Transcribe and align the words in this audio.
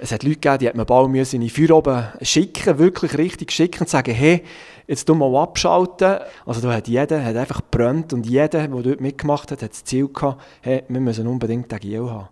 Es 0.00 0.10
hat 0.10 0.24
Leute 0.24 0.40
gegeben, 0.40 0.58
die 0.58 0.68
hat 0.68 0.74
man 0.74 0.86
bald 0.86 1.32
in 1.34 1.40
die 1.40 1.48
Feuer 1.48 1.76
oben 1.76 2.02
schicken, 2.20 2.80
wirklich 2.80 3.16
richtig 3.16 3.52
schicken 3.52 3.82
und 3.82 3.88
sagen, 3.88 4.12
hey, 4.12 4.42
jetzt 4.88 5.08
du 5.08 5.14
mal 5.14 5.32
abschalten. 5.36 6.16
Also 6.44 6.60
da 6.62 6.74
hat 6.74 6.88
jeder 6.88 7.24
hat 7.24 7.36
einfach 7.36 7.60
gebrannt 7.70 8.12
und 8.12 8.26
jeder, 8.26 8.66
der 8.66 8.68
dort 8.68 9.00
mitgemacht 9.00 9.52
hat, 9.52 9.62
hat 9.62 9.70
das 9.70 9.84
Ziel 9.84 10.08
gehabt, 10.08 10.42
hey, 10.62 10.82
wir 10.88 11.00
müssen 11.00 11.28
unbedingt 11.28 11.70
den 11.70 11.78
Giel 11.78 12.10
haben. 12.10 12.28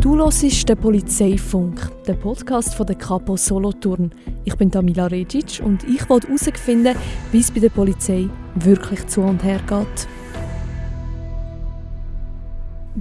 Du 0.00 0.16
hörst 0.16 0.68
den 0.68 0.76
Polizeifunk, 0.76 1.80
den 2.04 2.18
Podcast 2.18 2.74
von 2.74 2.86
der 2.86 2.96
Capo 2.96 3.36
Solothurn. 3.36 4.12
Ich 4.44 4.56
bin 4.56 4.72
Tamila 4.72 5.06
Regic 5.06 5.62
und 5.64 5.84
ich 5.84 6.08
wollte 6.08 6.26
herausfinden, 6.26 6.96
wie 7.30 7.38
es 7.38 7.52
bei 7.52 7.60
der 7.60 7.68
Polizei 7.70 8.28
wirklich 8.56 9.06
zu 9.06 9.20
und 9.20 9.44
her 9.44 9.60
geht. 9.68 10.08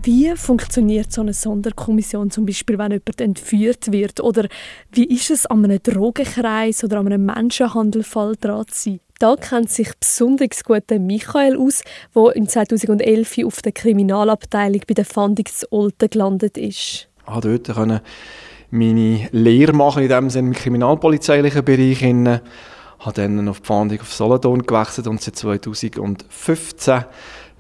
Wie 0.04 0.36
funktioniert 0.36 1.14
so 1.14 1.22
eine 1.22 1.32
Sonderkommission 1.32 2.30
zum 2.30 2.46
Beispiel, 2.46 2.78
wenn 2.78 2.92
jemand 2.92 3.22
entführt 3.22 3.94
wird? 3.94 4.20
Oder 4.20 4.50
wie 4.92 5.06
ist 5.06 5.32
es, 5.32 5.46
an 5.46 5.64
einem 5.64 5.82
Drogenkreis 5.82 6.84
oder 6.84 7.00
an 7.00 7.08
einem 7.08 7.26
Menschenhandelfall 7.26 8.36
dran 8.36 8.66
zu 8.68 8.90
sein? 8.90 9.00
Da 9.20 9.38
kennt 9.38 9.70
sich 9.70 9.90
besonders 9.98 10.66
gut 10.66 10.92
Michael 11.00 11.56
aus, 11.56 11.82
der 12.14 12.36
in 12.36 12.50
2011 12.50 13.38
auf 13.46 13.62
der 13.62 13.72
Kriminalabteilung 13.72 14.82
bei 14.86 14.96
der 14.96 15.06
Fahndung 15.06 15.46
Olten 15.70 16.10
gelandet 16.10 16.58
ist. 16.58 17.08
Ah, 17.26 17.40
dort 17.40 17.74
können 17.74 18.02
meine 18.72 19.30
Lehre 19.32 19.72
machen, 19.72 20.04
in 20.04 20.10
dem 20.10 20.30
Sinne 20.30 20.50
im 20.50 20.54
kriminalpolizeilichen 20.54 21.64
Bereich. 21.64 22.02
Ich 22.02 22.04
habe 22.04 22.42
dann 23.14 23.48
auf 23.48 23.62
die 23.62 23.68
Fahndung 23.68 24.02
auf 24.02 24.14
Solothurn 24.14 24.64
gewechselt 24.64 25.08
und 25.08 25.22
seit 25.22 25.38
2015 25.38 27.06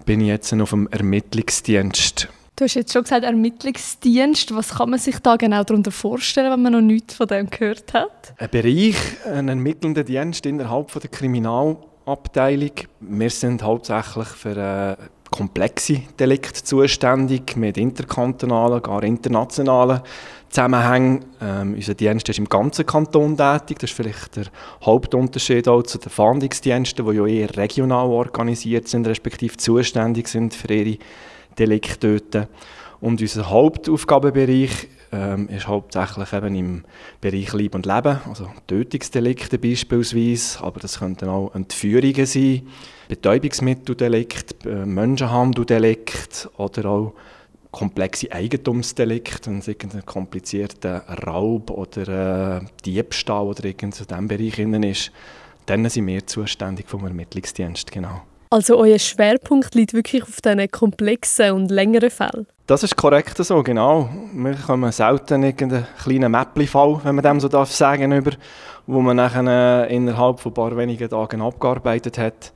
bin 0.06 0.22
ich 0.22 0.28
jetzt 0.28 0.54
auf 0.54 0.70
dem 0.70 0.88
Ermittlungsdienst. 0.88 2.30
Du 2.56 2.64
hast 2.64 2.76
jetzt 2.76 2.94
schon 2.94 3.04
gesagt, 3.04 3.26
Ermittlungsdienst. 3.26 4.56
Was 4.56 4.76
kann 4.76 4.90
man 4.90 5.00
sich 5.00 5.20
da 5.20 5.36
genau 5.36 5.64
darunter 5.64 5.92
vorstellen, 5.92 6.52
wenn 6.52 6.62
man 6.62 6.72
noch 6.72 6.82
nichts 6.82 7.16
von 7.16 7.28
dem 7.28 7.50
gehört 7.50 7.94
hat? 7.94 8.34
Ein 8.38 8.50
Bereich, 8.50 8.96
ein 9.26 9.50
ermittelnder 9.50 10.06
Dienst 10.06 10.46
innerhalb 10.46 10.92
der 10.94 11.10
Kriminalabteilung. 11.10 12.72
Wir 13.02 13.30
sind 13.30 13.62
hauptsächlich 13.62 14.28
für 14.28 14.56
äh, 14.56 14.96
komplexe 15.32 16.02
Delikte 16.20 16.64
zuständig, 16.64 17.56
mit 17.58 17.78
interkantonalen, 17.78 18.82
gar 18.82 19.04
internationalen 19.04 20.02
Zusammenhängen. 20.50 21.26
Ähm, 21.42 21.74
unser 21.74 21.94
Dienst 21.96 22.30
ist 22.30 22.40
im 22.40 22.48
ganzen 22.48 22.86
Kanton 22.86 23.36
tätig. 23.36 23.80
Das 23.80 23.90
ist 23.90 23.98
vielleicht 23.98 24.38
der 24.38 24.46
Hauptunterschied 24.86 25.68
auch 25.68 25.84
zu 25.84 25.98
den 25.98 26.10
Fahndungsdiensten, 26.10 27.06
die 27.06 27.18
ja 27.18 27.26
eher 27.26 27.58
regional 27.58 28.08
organisiert 28.08 28.88
sind, 28.88 29.08
respektive 29.08 29.58
zuständig 29.58 30.28
sind 30.28 30.54
für 30.54 30.74
ihre 30.74 30.98
Delikte. 31.58 32.48
Und 33.02 33.22
unser 33.22 33.50
Hauptaufgabenbereich 33.50 34.88
ähm, 35.12 35.48
ist 35.50 35.68
hauptsächlich 35.68 36.34
eben 36.34 36.56
im 36.56 36.84
Bereich 37.22 37.54
Leib 37.54 37.76
und 37.76 37.86
Leben, 37.86 38.20
also 38.28 38.50
Tötungsdelikte 38.68 39.58
beispielsweise, 39.58 40.64
aber 40.64 40.80
das 40.80 41.00
könnten 41.00 41.30
auch 41.30 41.54
Entführungen 41.54 42.26
sein, 42.26 42.68
Betäubungsmitteldelikt, 43.08 44.66
äh, 44.66 44.86
Menschenhandeldelikt 44.86 46.50
oder 46.58 46.86
auch 46.86 47.14
komplexe 47.72 48.32
Eigentumsdelikte, 48.32 49.52
wenn 49.52 49.60
es 49.60 49.68
irgendein 49.68 50.06
komplizierter 50.06 51.04
Raub 51.28 51.70
oder 51.72 52.62
äh, 52.62 52.66
Diebstahl 52.86 53.46
oder 53.46 53.66
irgendwas 53.66 54.02
in 54.02 54.08
diesem 54.08 54.28
Bereich 54.28 54.60
ist, 54.60 55.12
dann 55.66 55.88
sind 55.90 56.08
wir 56.08 56.26
zuständig 56.26 56.88
vom 56.88 57.06
Ermittlungsdienst, 57.06 57.92
genau. 57.92 58.22
Also 58.50 58.78
euer 58.78 59.00
Schwerpunkt 59.00 59.76
liegt 59.76 59.94
wirklich 59.94 60.24
auf 60.24 60.40
diesen 60.40 60.70
komplexen 60.72 61.52
und 61.52 61.72
längeren 61.72 62.10
Fällen? 62.10 62.48
Das 62.68 62.82
ist 62.82 62.96
korrekt 62.96 63.38
so, 63.38 63.62
genau. 63.62 64.10
Wir 64.34 64.56
kommen 64.56 64.92
selten 64.92 65.44
irgendeinen 65.44 65.86
kleinen 66.02 66.32
Mäppli-Fall, 66.32 67.00
wenn 67.04 67.14
man 67.14 67.24
dem 67.24 67.40
so 67.40 67.48
darf 67.48 67.72
sagen, 67.72 68.12
über, 68.12 68.32
wo 68.88 69.02
man 69.02 69.18
nachher 69.18 69.88
innerhalb 69.88 70.40
von 70.40 70.52
ein 70.52 70.56
paar 70.56 70.76
wenigen 70.76 71.08
Tagen 71.08 71.44
abgearbeitet 71.44 72.18
hat. 72.18 72.54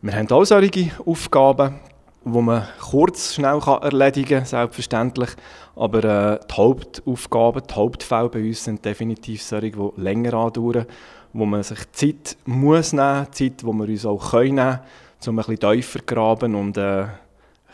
Wir 0.00 0.16
haben 0.16 0.28
auch 0.32 0.42
solche 0.42 0.90
Aufgaben, 1.06 1.78
die 2.24 2.40
man 2.40 2.66
kurz, 2.80 3.34
schnell 3.34 3.60
erledigen 3.82 4.38
kann, 4.38 4.46
selbstverständlich. 4.46 5.30
Aber 5.76 6.02
äh, 6.02 6.40
die 6.44 6.54
Hauptaufgaben, 6.54 7.62
die 7.70 7.74
Hauptfälle 7.74 8.30
bei 8.30 8.40
uns 8.40 8.64
sind 8.64 8.84
definitiv 8.84 9.44
solche, 9.44 9.70
die 9.70 9.90
länger 9.96 10.34
andauern, 10.34 10.86
wo 11.32 11.46
man 11.46 11.62
sich 11.62 11.78
Zeit 11.92 12.36
muss 12.46 12.92
nehmen, 12.92 13.28
Zeit, 13.30 13.62
die 13.62 13.66
wir 13.66 13.88
uns 13.88 14.06
auch 14.06 14.32
können 14.32 14.80
um 15.24 15.38
ein 15.38 15.44
bisschen 15.46 15.60
tiefer 15.60 16.00
graben 16.04 16.56
und 16.56 16.76
äh, 16.76 17.04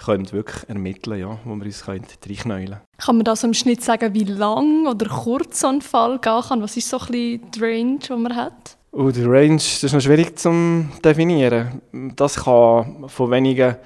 können 0.04 0.31
wirklich 0.32 0.69
ermitteln, 0.69 1.20
ja, 1.20 1.38
wo 1.44 1.54
wir 1.56 1.64
uns 1.64 1.88
reinknäulen 1.88 2.66
können. 2.66 2.81
Kann 2.98 3.16
man 3.16 3.25
das 3.25 3.44
im 3.44 3.54
Schnitt 3.54 3.82
sagen, 3.82 4.14
wie 4.14 4.25
lang 4.25 4.86
oder 4.86 5.09
kurz 5.09 5.60
so 5.60 5.69
ein 5.69 5.82
Fall 5.82 6.19
gehen 6.19 6.42
kann? 6.42 6.62
Was 6.62 6.76
ist 6.76 6.88
so 6.88 6.98
ein 6.98 7.06
bisschen 7.06 7.50
die 7.50 7.60
Range, 7.60 7.98
die 7.98 8.12
man 8.12 8.36
hat? 8.36 8.76
Oh, 8.92 9.10
die 9.10 9.25
Range 9.25 9.56
das 9.56 9.84
ist 9.84 9.92
noch 9.92 10.00
schwierig 10.00 10.38
zu 10.38 10.86
definieren. 11.04 11.82
Das 12.16 12.44
kann 12.44 13.09
von 13.09 13.31
wenigen 13.31 13.76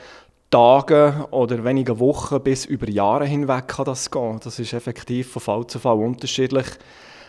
Tagen 0.50 1.24
oder 1.30 1.64
wenigen 1.64 1.98
Wochen 1.98 2.40
bis 2.42 2.66
über 2.66 2.88
Jahre 2.88 3.24
hinweg 3.24 3.68
kann 3.68 3.86
das 3.86 4.10
gehen. 4.10 4.38
Das 4.44 4.58
ist 4.58 4.72
effektiv 4.74 5.32
von 5.32 5.42
Fall 5.42 5.66
zu 5.66 5.78
Fall 5.78 5.96
unterschiedlich. 5.96 6.66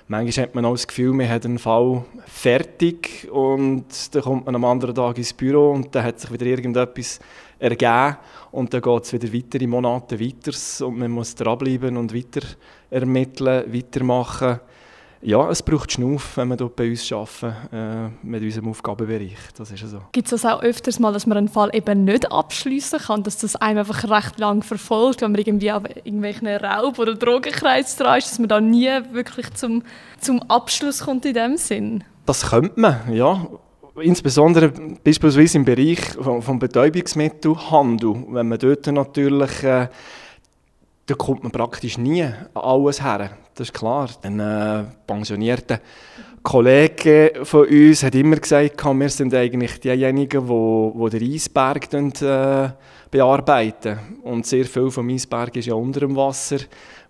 Manchmal 0.07 0.47
hat 0.47 0.55
man 0.55 0.65
auch 0.65 0.73
das 0.73 0.85
Gefühl, 0.85 1.13
man 1.13 1.29
hat 1.29 1.45
einen 1.45 1.57
Fall 1.57 2.03
fertig 2.25 3.29
und 3.31 3.85
dann 4.13 4.21
kommt 4.21 4.45
man 4.45 4.55
am 4.55 4.65
anderen 4.65 4.93
Tag 4.93 5.17
ins 5.17 5.31
Büro 5.31 5.71
und 5.71 5.95
dann 5.95 6.03
hat 6.03 6.19
sich 6.19 6.29
wieder 6.29 6.45
irgendetwas 6.45 7.21
ergeben 7.57 8.17
und 8.51 8.73
dann 8.73 8.81
geht 8.81 9.03
es 9.03 9.13
wieder 9.13 9.33
weitere 9.33 9.65
Monate 9.65 10.19
weiter 10.19 10.85
und 10.85 10.99
man 10.99 11.09
muss 11.09 11.35
dranbleiben 11.35 11.95
und 11.95 12.13
weiter 12.13 12.45
ermitteln, 12.89 13.73
weitermachen 13.73 14.59
ja, 15.23 15.50
es 15.50 15.63
braucht 15.63 15.91
Schnuff, 15.91 16.38
wenn 16.38 16.50
wir 16.50 16.57
dort 16.57 16.75
bei 16.75 16.89
uns 16.89 17.11
arbeiten, 17.11 17.56
äh, 17.72 18.09
mit 18.25 18.44
unserem 18.44 18.69
Aufgabenbereich. 18.69 19.38
Das 19.57 19.72
ist 19.72 19.89
so. 19.89 20.00
Gibt 20.11 20.31
es 20.31 20.45
auch 20.45 20.61
öfters 20.61 21.00
mal, 21.00 21.13
dass 21.13 21.25
man 21.25 21.38
einen 21.38 21.47
Fall 21.47 21.69
eben 21.73 22.03
nicht 22.03 22.31
abschließen 22.31 23.00
kann, 23.00 23.23
dass 23.23 23.38
das 23.38 23.56
einem 23.56 23.79
einfach 23.79 24.09
recht 24.09 24.39
lang 24.39 24.63
verfolgt, 24.63 25.22
wenn 25.22 25.31
man 25.31 25.41
irgendwie 25.41 25.72
auf 25.72 25.83
irgendwelchen 26.03 26.47
Raub- 26.47 27.00
oder 27.00 27.16
Drogenkreis 27.16 27.95
dran 27.95 28.19
ist, 28.19 28.31
dass 28.31 28.39
man 28.39 28.50
da 28.50 28.59
nie 28.59 28.89
wirklich 29.12 29.53
zum, 29.53 29.83
zum 30.19 30.41
Abschluss 30.50 31.01
kommt 31.01 31.25
in 31.25 31.33
dem 31.33 31.57
Sinn? 31.57 32.03
Das 32.25 32.50
könnte 32.50 32.79
man, 32.79 33.13
ja. 33.13 33.47
Insbesondere 33.95 34.69
beispielsweise 35.03 35.57
im 35.57 35.66
Bereich 35.66 36.00
vom 36.19 36.59
Betäubungsmittelhandel, 36.59 38.25
wenn 38.29 38.47
man 38.47 38.59
dort 38.59 38.88
natürlich... 38.88 39.63
Äh, 39.63 39.88
da 41.05 41.15
kommt 41.15 41.43
man 41.43 41.51
praktisch 41.51 41.97
nie 41.97 42.23
an 42.23 42.47
alles 42.53 43.03
her. 43.03 43.31
Das 43.55 43.67
ist 43.67 43.73
klar. 43.73 44.09
Ein 44.21 44.39
äh, 44.39 44.83
pensionierter 45.05 45.79
Kollege 46.43 47.33
von 47.43 47.67
uns 47.67 48.03
hat 48.03 48.15
immer 48.15 48.37
gesagt, 48.37 48.83
wir 48.83 49.09
sind 49.09 49.33
eigentlich 49.33 49.79
diejenigen, 49.79 50.47
die, 50.47 51.09
die 51.09 51.19
den 51.19 51.33
Eisberg 51.33 51.93
äh, 51.93 52.69
bearbeiten. 53.11 53.99
Und 54.23 54.45
sehr 54.45 54.65
viel 54.65 54.89
vom 54.91 55.09
Eisberg 55.09 55.55
ist 55.55 55.67
ja 55.67 55.73
unter 55.73 56.01
dem 56.01 56.15
Wasser, 56.15 56.57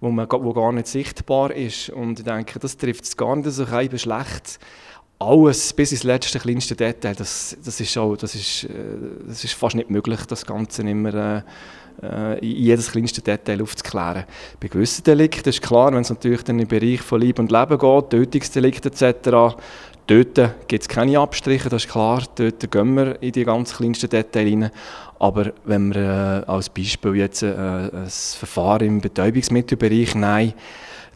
wo, 0.01 0.09
man, 0.09 0.27
wo 0.29 0.53
gar 0.53 0.71
nicht 0.71 0.87
sichtbar 0.87 1.51
ist. 1.51 1.89
Und 1.89 2.19
ich 2.19 2.25
denke, 2.25 2.59
das 2.59 2.77
trifft 2.77 3.05
es 3.05 3.17
gar 3.17 3.35
nicht 3.35 3.49
so 3.51 3.65
schlecht 3.65 4.59
alles 5.23 5.73
bis 5.73 5.91
ins 5.91 6.03
letzte 6.03 6.39
kleinste 6.39 6.75
Detail, 6.75 7.15
das, 7.15 7.57
das, 7.63 7.79
ist, 7.79 7.97
auch, 7.97 8.15
das, 8.15 8.35
ist, 8.35 8.65
äh, 8.65 8.69
das 9.27 9.43
ist 9.43 9.53
fast 9.53 9.75
nicht 9.75 9.89
möglich, 9.89 10.19
das 10.27 10.45
Ganze 10.45 10.81
immer 10.83 11.13
äh, 11.13 11.41
äh, 12.01 12.45
jedes 12.45 12.91
kleinste 12.91 13.21
Detail 13.21 13.61
aufzuklären. 13.61 14.25
Bei 14.59 14.67
gewissen 14.67 15.03
Delikten 15.03 15.49
ist 15.49 15.61
klar, 15.61 15.93
wenn 15.93 16.01
es 16.01 16.09
natürlich 16.09 16.43
dann 16.43 16.59
im 16.59 16.67
Bereich 16.67 17.01
von 17.01 17.21
Leib 17.21 17.39
und 17.39 17.51
Leben 17.51 17.77
geht, 17.77 18.09
Tötungsdelikte 18.09 18.89
etc., 18.89 19.55
dort 20.07 20.67
gibt 20.67 20.83
es 20.83 20.89
keine 20.89 21.19
Abstriche, 21.19 21.69
das 21.69 21.85
ist 21.85 21.91
klar, 21.91 22.23
dort 22.35 22.71
gehen 22.71 22.93
wir 22.95 23.21
in 23.21 23.31
die 23.31 23.45
ganz 23.45 23.75
kleinsten 23.75 24.09
Details 24.09 24.51
rein. 24.51 24.71
Aber 25.19 25.53
wenn 25.63 25.93
wir 25.93 26.43
äh, 26.47 26.51
als 26.51 26.69
Beispiel 26.69 27.15
jetzt 27.15 27.43
äh, 27.43 27.53
ein 27.55 28.07
Verfahren 28.09 28.87
im 28.87 29.01
Betäubungsmittelbereich 29.01 30.15
nehmen, 30.15 30.53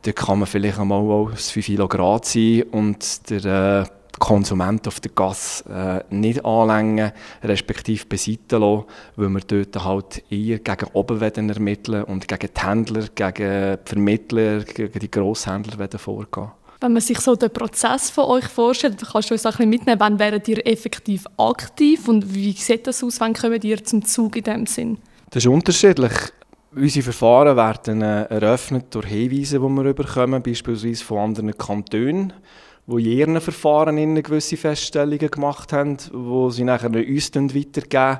dann 0.03 0.15
kann 0.15 0.39
man 0.39 0.47
vielleicht 0.47 0.79
einmal 0.79 0.99
auch 0.99 1.31
5 1.35 1.89
Grad 1.89 2.25
sein 2.25 2.63
und 2.71 3.29
der 3.29 3.85
äh, 3.85 3.96
Konsument 4.19 4.87
auf 4.87 4.99
der 4.99 5.11
Gas 5.11 5.63
äh, 5.69 6.01
nicht 6.09 6.43
anlängen, 6.43 7.11
respektive 7.43 8.05
beiseite 8.05 8.57
lassen, 8.57 8.85
weil 9.15 9.29
wir 9.29 9.41
dort 9.41 9.83
halt 9.83 10.23
eher 10.31 10.59
gegen 10.59 10.89
oben 10.93 11.21
ermitteln 11.21 12.03
und 12.03 12.27
gegen 12.27 12.49
die 12.55 12.61
Händler, 12.61 13.05
gegen 13.13 13.77
die 13.77 13.89
Vermittler, 13.89 14.63
gegen 14.63 14.99
die 14.99 15.11
Grosshändler 15.11 15.87
vorgehen. 15.99 16.51
Wenn 16.79 16.93
man 16.93 17.01
sich 17.01 17.19
so 17.19 17.35
den 17.35 17.51
Prozess 17.51 18.11
von 18.11 18.25
euch 18.25 18.45
vorstellt, 18.45 19.01
kannst 19.11 19.29
du 19.29 19.33
uns 19.33 19.45
ein 19.45 19.51
bisschen 19.51 19.69
mitnehmen, 19.69 19.99
wann 19.99 20.19
wäret 20.19 20.47
ihr 20.47 20.65
effektiv 20.65 21.25
aktiv 21.37 22.07
und 22.07 22.33
wie 22.35 22.51
sieht 22.51 22.85
das 22.85 23.03
aus, 23.03 23.19
wann 23.19 23.33
kommt 23.33 23.63
ihr 23.63 23.83
zum 23.83 24.05
Zug 24.05 24.35
in 24.35 24.43
dem 24.43 24.65
Sinn? 24.67 24.99
Das 25.31 25.43
ist 25.43 25.49
unterschiedlich. 25.49 26.13
Unsere 26.75 27.03
Verfahren 27.03 27.57
werden 27.57 28.01
äh, 28.03 28.25
eröffnet 28.25 28.85
durch 28.91 29.07
Hinweise, 29.07 29.59
die 29.59 29.67
wir 29.67 29.93
bekommen, 29.93 30.43
beispielsweise 30.43 31.03
von 31.03 31.17
anderen 31.17 31.57
Kantonen 31.57 32.33
die 32.87 33.13
in 33.13 33.17
ihren 33.19 33.41
Verfahren 33.41 34.23
gewisse 34.23 34.55
Feststellungen 34.55 35.29
gemacht 35.29 35.73
haben, 35.73 35.97
wo 36.13 36.49
sie 36.49 36.63
nachher 36.63 36.89
uns 36.89 37.35
weitergeben, 37.35 38.19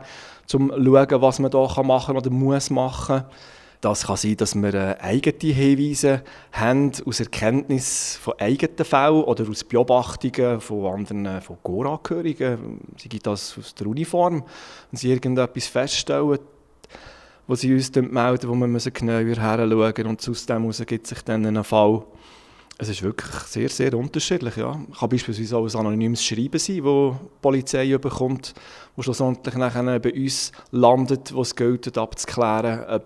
um 0.53 0.69
zu 0.69 0.83
schauen, 0.83 1.21
was 1.21 1.39
man 1.39 1.51
hier 1.51 1.83
machen 1.83 2.07
kann 2.07 2.17
oder 2.17 2.29
muss 2.29 2.69
machen. 2.69 3.23
Das 3.79 4.07
kann 4.07 4.17
sein, 4.17 4.35
dass 4.35 4.55
wir 4.55 4.73
äh, 4.73 4.95
eigene 4.99 5.53
Hinweise 5.53 6.23
haben 6.51 6.91
aus 7.05 7.19
Erkenntnis 7.19 8.17
von 8.19 8.33
eigenen 8.39 8.83
Fällen 8.83 9.23
oder 9.23 9.47
aus 9.47 9.63
Beobachtungen 9.63 10.59
von 10.59 10.93
anderen 10.93 11.25
äh, 11.27 11.41
von 11.41 11.57
Chorangehörigen. 11.61 12.79
Sie 12.97 13.07
gibt 13.07 13.27
das 13.27 13.55
aus 13.57 13.75
der 13.75 13.85
Uniform, 13.85 14.43
wenn 14.91 14.97
sie 14.97 15.11
irgendetwas 15.11 15.67
feststellen, 15.67 16.39
wo 17.45 17.55
sie 17.55 17.73
uns 17.73 17.93
melden, 17.93 18.49
wo 18.49 18.55
wir 18.55 18.67
müssen 18.67 18.91
genauer 18.91 19.19
hinschauen 19.19 20.07
und 20.07 20.27
aus 20.27 20.45
dem 20.47 20.61
heraus 20.63 20.83
gibt 20.85 21.05
sich 21.05 21.21
dann 21.21 21.45
ein 21.45 21.63
Fall. 21.63 22.03
Es 22.79 22.89
ist 22.89 23.01
wirklich 23.01 23.33
sehr, 23.47 23.69
sehr 23.69 23.93
unterschiedlich. 23.95 24.55
Ja. 24.55 24.79
Es 24.91 24.99
kann 24.99 25.09
beispielsweise 25.09 25.57
auch 25.57 25.65
ein 25.65 25.75
anonymes 25.79 26.23
Schreiben 26.23 26.59
sein, 26.59 26.83
das 26.83 26.83
die 26.83 27.13
Polizei 27.41 27.97
bekommt, 27.97 28.53
das 28.95 29.05
schlussendlich 29.05 29.55
nachher 29.55 29.99
bei 29.99 30.13
uns 30.13 30.51
landet, 30.71 31.33
wo 31.33 31.41
es 31.41 31.55
gilt, 31.55 31.97
abzuklären, 31.97 32.85
ob 32.87 33.03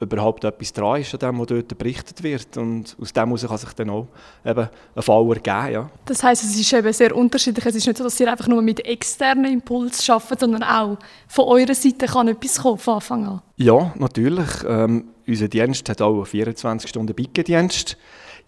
überhaupt 0.00 0.44
etwas 0.44 0.72
dran 0.72 1.00
ist 1.00 1.12
an 1.14 1.20
dem, 1.20 1.38
was 1.38 1.46
dort 1.48 1.78
berichtet 1.78 2.22
wird. 2.22 2.56
Und 2.56 2.96
aus 2.98 3.12
dem 3.12 3.24
heraus 3.26 3.46
kann 3.46 3.58
sich 3.58 3.72
dann 3.74 3.90
auch 3.90 4.06
eben 4.44 4.68
ein 4.94 5.02
Fall 5.02 5.28
ergeben. 5.28 5.72
Ja. 5.72 5.90
Das 6.06 6.22
heisst, 6.22 6.44
es 6.44 6.58
ist 6.58 6.72
eben 6.72 6.92
sehr 6.92 7.14
unterschiedlich. 7.14 7.64
Es 7.66 7.74
ist 7.74 7.86
nicht 7.86 7.98
so, 7.98 8.04
dass 8.04 8.18
ihr 8.20 8.30
einfach 8.30 8.48
nur 8.48 8.62
mit 8.62 8.84
externen 8.86 9.52
Impulsen 9.52 10.12
arbeitet, 10.12 10.40
sondern 10.40 10.62
auch 10.62 10.98
von 11.28 11.44
eurer 11.44 11.74
Seite 11.74 12.06
kann 12.06 12.28
etwas 12.28 12.58
kommen 12.58 12.78
von 12.78 12.94
Anfang 12.94 13.26
an. 13.26 13.42
Ja, 13.56 13.92
natürlich. 13.98 14.48
Ähm, 14.66 15.10
unser 15.26 15.48
Dienst 15.48 15.88
hat 15.88 16.00
auch 16.00 16.14
einen 16.14 16.24
24-Stunden-Bicke-Dienst. 16.24 17.96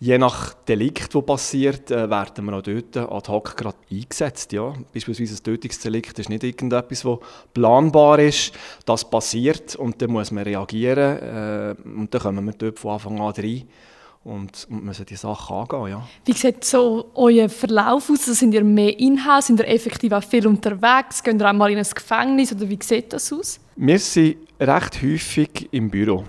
Je 0.03 0.19
nach 0.19 0.55
Delikt, 0.67 1.15
das 1.15 1.25
passiert, 1.25 1.93
äh, 1.93 2.11
werden 2.11 2.47
wir 2.47 2.55
auch 2.55 2.63
dort 2.63 2.97
ad 2.97 3.31
hoc 3.31 3.57
gerade 3.57 3.77
eingesetzt. 3.89 4.53
Ja. 4.53 4.75
Beispielsweise 4.93 5.37
ein 5.37 5.45
Tötungsdelikt 5.45 6.19
ist 6.19 6.29
nicht 6.29 6.43
irgendetwas, 6.43 7.03
das 7.03 7.19
planbar 7.55 8.19
ist. 8.19 8.53
Das 8.85 9.09
passiert 9.09 9.77
und 9.77 10.03
dann 10.03 10.11
muss 10.11 10.33
man 10.33 10.43
reagieren. 10.43 11.19
Äh, 11.19 11.75
und 11.85 12.13
dann 12.13 12.21
kommen 12.21 12.45
wir 12.47 12.53
dort 12.53 12.81
von 12.81 12.95
Anfang 12.95 13.21
an 13.21 13.31
rein 13.31 13.63
und, 14.25 14.67
und 14.69 14.85
müssen 14.85 15.07
die 15.07 15.15
Sachen 15.15 15.55
angehen. 15.55 15.91
Ja. 15.91 16.09
Wie 16.25 16.33
sieht 16.33 16.65
so 16.65 17.13
euer 17.15 17.49
Verlauf 17.49 18.11
aus? 18.11 18.23
Also 18.23 18.33
sind 18.33 18.55
ihr 18.55 18.65
mehr 18.65 18.99
in-house? 18.99 19.47
Sind 19.47 19.61
ihr 19.61 19.69
effektiv 19.69 20.11
auch 20.11 20.25
viel 20.25 20.49
unterwegs? 20.49 21.23
Gehen 21.23 21.39
ihr 21.39 21.49
auch 21.49 21.53
mal 21.53 21.71
in 21.71 21.79
ein 21.79 21.87
Gefängnis? 21.95 22.53
Oder 22.53 22.69
wie 22.69 22.79
sieht 22.83 23.13
das 23.13 23.33
aus? 23.33 23.61
Wir 23.77 24.01
sind 24.01 24.39
recht 24.59 25.01
häufig 25.01 25.69
im 25.71 25.89
Büro. 25.89 26.25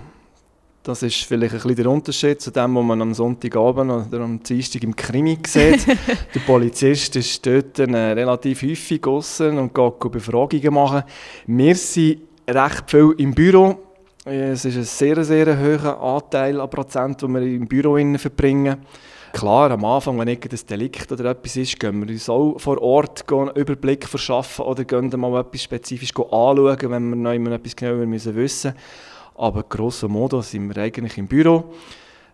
Das 0.84 1.02
ist 1.02 1.24
vielleicht 1.24 1.54
ein 1.54 1.60
bisschen 1.62 1.76
der 1.76 1.90
Unterschied 1.90 2.42
zu 2.42 2.50
dem, 2.50 2.74
was 2.74 2.84
man 2.84 3.00
am 3.00 3.14
Sonntagabend 3.14 3.90
oder 3.90 4.22
am 4.22 4.42
Dienstag 4.42 4.82
im 4.82 4.94
Krimi 4.94 5.38
sieht. 5.46 5.86
der 6.34 6.40
Polizist 6.40 7.16
ist 7.16 7.46
dort 7.46 7.78
äh, 7.78 7.84
relativ 7.84 8.60
häufig 8.60 9.00
draussen 9.00 9.56
und 9.56 9.74
geht 9.74 10.12
Befragungen 10.12 10.74
machen. 10.74 11.04
Wir 11.46 11.74
sind 11.74 12.20
recht 12.46 12.90
viel 12.90 13.14
im 13.16 13.34
Büro. 13.34 13.78
Es 14.26 14.66
ist 14.66 14.76
ein 14.76 14.84
sehr, 14.84 15.24
sehr 15.24 15.58
hoher 15.58 16.02
Anteil 16.02 16.60
an 16.60 16.68
Prozent, 16.68 17.22
den 17.22 17.32
wir 17.32 17.40
im 17.40 17.66
Büro 17.66 17.96
verbringen. 18.18 18.76
Klar, 19.32 19.70
am 19.70 19.86
Anfang, 19.86 20.18
wenn 20.18 20.28
irgendein 20.28 20.66
Delikt 20.68 21.10
oder 21.10 21.30
etwas 21.30 21.56
ist, 21.56 21.80
gehen 21.80 22.06
wir 22.06 22.12
uns 22.12 22.28
auch 22.28 22.58
vor 22.58 22.80
Ort 22.82 23.24
einen 23.32 23.56
Überblick 23.56 24.06
verschaffen 24.06 24.66
oder 24.66 24.84
gehen 24.84 25.10
mal 25.16 25.40
etwas 25.40 25.62
spezifisch 25.62 26.12
anschauen, 26.14 26.78
wenn 26.90 27.08
wir 27.08 27.38
noch 27.38 27.52
etwas 27.52 27.74
genauer 27.74 28.10
wissen 28.10 28.34
müssen. 28.34 28.74
Aber 29.34 29.62
grosso 29.64 30.08
modo 30.08 30.42
sind 30.42 30.74
wir 30.74 30.82
eigentlich 30.82 31.18
im 31.18 31.26
Büro 31.26 31.72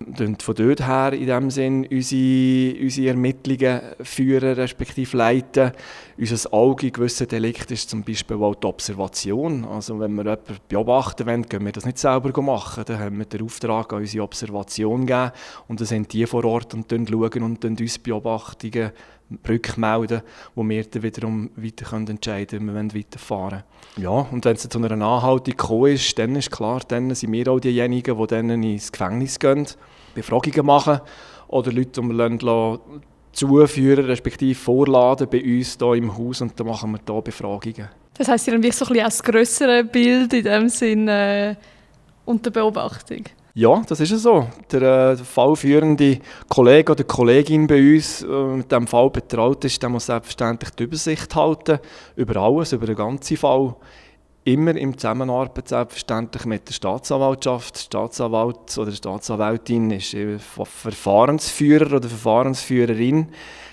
und 0.06 0.42
von 0.42 0.54
dort 0.54 0.86
her 0.86 1.12
in 1.12 1.26
dem 1.26 1.50
Sinn 1.50 1.86
unsere, 1.90 2.82
unsere 2.82 3.08
Ermittlungen 3.08 3.80
führen 4.02 4.54
respektive 4.54 5.16
leiten. 5.16 5.72
Unser 6.16 6.54
Auge 6.54 6.86
in 6.86 6.92
gewissen 6.92 7.28
Delikten 7.28 7.74
ist 7.74 7.90
zum 7.90 8.02
Beispiel 8.02 8.36
auch 8.38 8.54
die 8.54 8.66
Observation. 8.66 9.64
Also 9.66 10.00
wenn 10.00 10.14
wir 10.14 10.24
jemanden 10.24 10.56
beobachten 10.68 11.26
wollen, 11.26 11.48
können 11.48 11.66
wir 11.66 11.72
das 11.72 11.84
nicht 11.84 11.98
selber 11.98 12.40
machen. 12.40 12.84
Dann 12.86 12.98
haben 12.98 13.18
wir 13.18 13.26
den 13.26 13.42
Auftrag 13.42 13.92
an 13.92 14.00
unsere 14.00 14.24
Observation 14.24 15.06
gegeben 15.06 15.32
und 15.68 15.80
dann 15.80 15.86
sind 15.86 16.12
die 16.12 16.26
vor 16.26 16.44
Ort 16.44 16.72
und 16.72 16.90
schauen 16.90 17.42
und 17.42 17.64
uns 17.64 17.98
Beobachtungen 17.98 18.92
rückmelden, 19.48 20.22
wo 20.54 20.68
wir 20.68 20.84
dann 20.84 21.02
wiederum 21.02 21.50
weiter 21.56 21.84
können 21.84 22.08
entscheiden 22.08 22.66
können, 22.66 22.92
wir 22.92 23.00
weiterfahren 23.00 23.62
wollen. 23.96 24.04
Ja, 24.04 24.26
und 24.30 24.44
wenn 24.44 24.56
es 24.56 24.68
zu 24.68 24.78
einer 24.78 24.90
Anhaltung 24.92 25.44
gekommen 25.44 25.92
ist, 25.92 26.18
dann 26.18 26.36
ist 26.36 26.50
klar, 26.50 26.80
dann 26.86 27.14
sind 27.14 27.32
wir 27.32 27.48
auch 27.48 27.60
diejenigen, 27.60 28.18
die 28.18 28.26
dann 28.26 28.62
ins 28.62 28.92
Gefängnis 28.92 29.38
gehen, 29.38 29.66
Befragungen 30.14 30.66
machen 30.66 31.00
oder 31.48 31.72
Leute, 31.72 32.00
die 32.00 32.08
wir 32.08 32.80
zuführen, 33.32 34.04
respektive 34.04 34.54
vorladen 34.54 35.28
bei 35.30 35.42
uns 35.42 35.76
hier 35.78 35.94
im 35.94 36.16
Haus 36.16 36.40
und 36.40 36.58
dann 36.58 36.66
machen 36.66 36.92
wir 36.92 37.00
hier 37.06 37.22
Befragungen. 37.22 37.88
Das 38.14 38.28
heisst, 38.28 38.48
ihr 38.48 38.54
habt 38.54 38.74
so 38.74 38.84
ein 38.84 38.90
bisschen 38.90 38.96
das 38.96 39.22
grössere 39.22 39.84
Bild 39.84 40.32
in 40.32 40.44
dem 40.44 40.68
Sinne 40.68 41.50
äh, 41.50 41.56
unter 42.24 42.50
Beobachtung? 42.50 43.24
Ja, 43.54 43.82
das 43.88 43.98
ist 43.98 44.10
so. 44.22 44.46
Der 44.70 44.82
äh, 44.82 45.16
fallführende 45.16 46.20
Kollege 46.48 46.92
oder 46.92 47.02
Kollegin 47.02 47.66
bei 47.66 47.94
uns, 47.94 48.22
äh, 48.22 48.26
mit 48.26 48.70
dem 48.70 48.86
Fall 48.86 49.10
betraut 49.10 49.64
ist, 49.64 49.82
der 49.82 49.88
muss 49.88 50.06
selbstverständlich 50.06 50.70
die 50.70 50.84
Übersicht 50.84 51.34
halten 51.34 51.80
über 52.14 52.40
alles, 52.40 52.72
über 52.72 52.86
den 52.86 52.94
ganzen 52.94 53.36
Fall. 53.36 53.74
Immer 54.44 54.76
in 54.76 54.96
Zusammenarbeit 54.96 55.68
selbstverständlich 55.68 56.44
mit 56.44 56.68
der 56.68 56.74
Staatsanwaltschaft. 56.74 57.74
Der 57.74 57.80
Staatsanwalt 57.80 58.78
oder 58.78 58.90
die 58.90 58.96
Staatsanwältin 58.96 59.90
ist 59.90 60.16
Verfahrensführer 60.64 61.96
oder 61.96 62.08
Verfahrensführerin. 62.08 63.30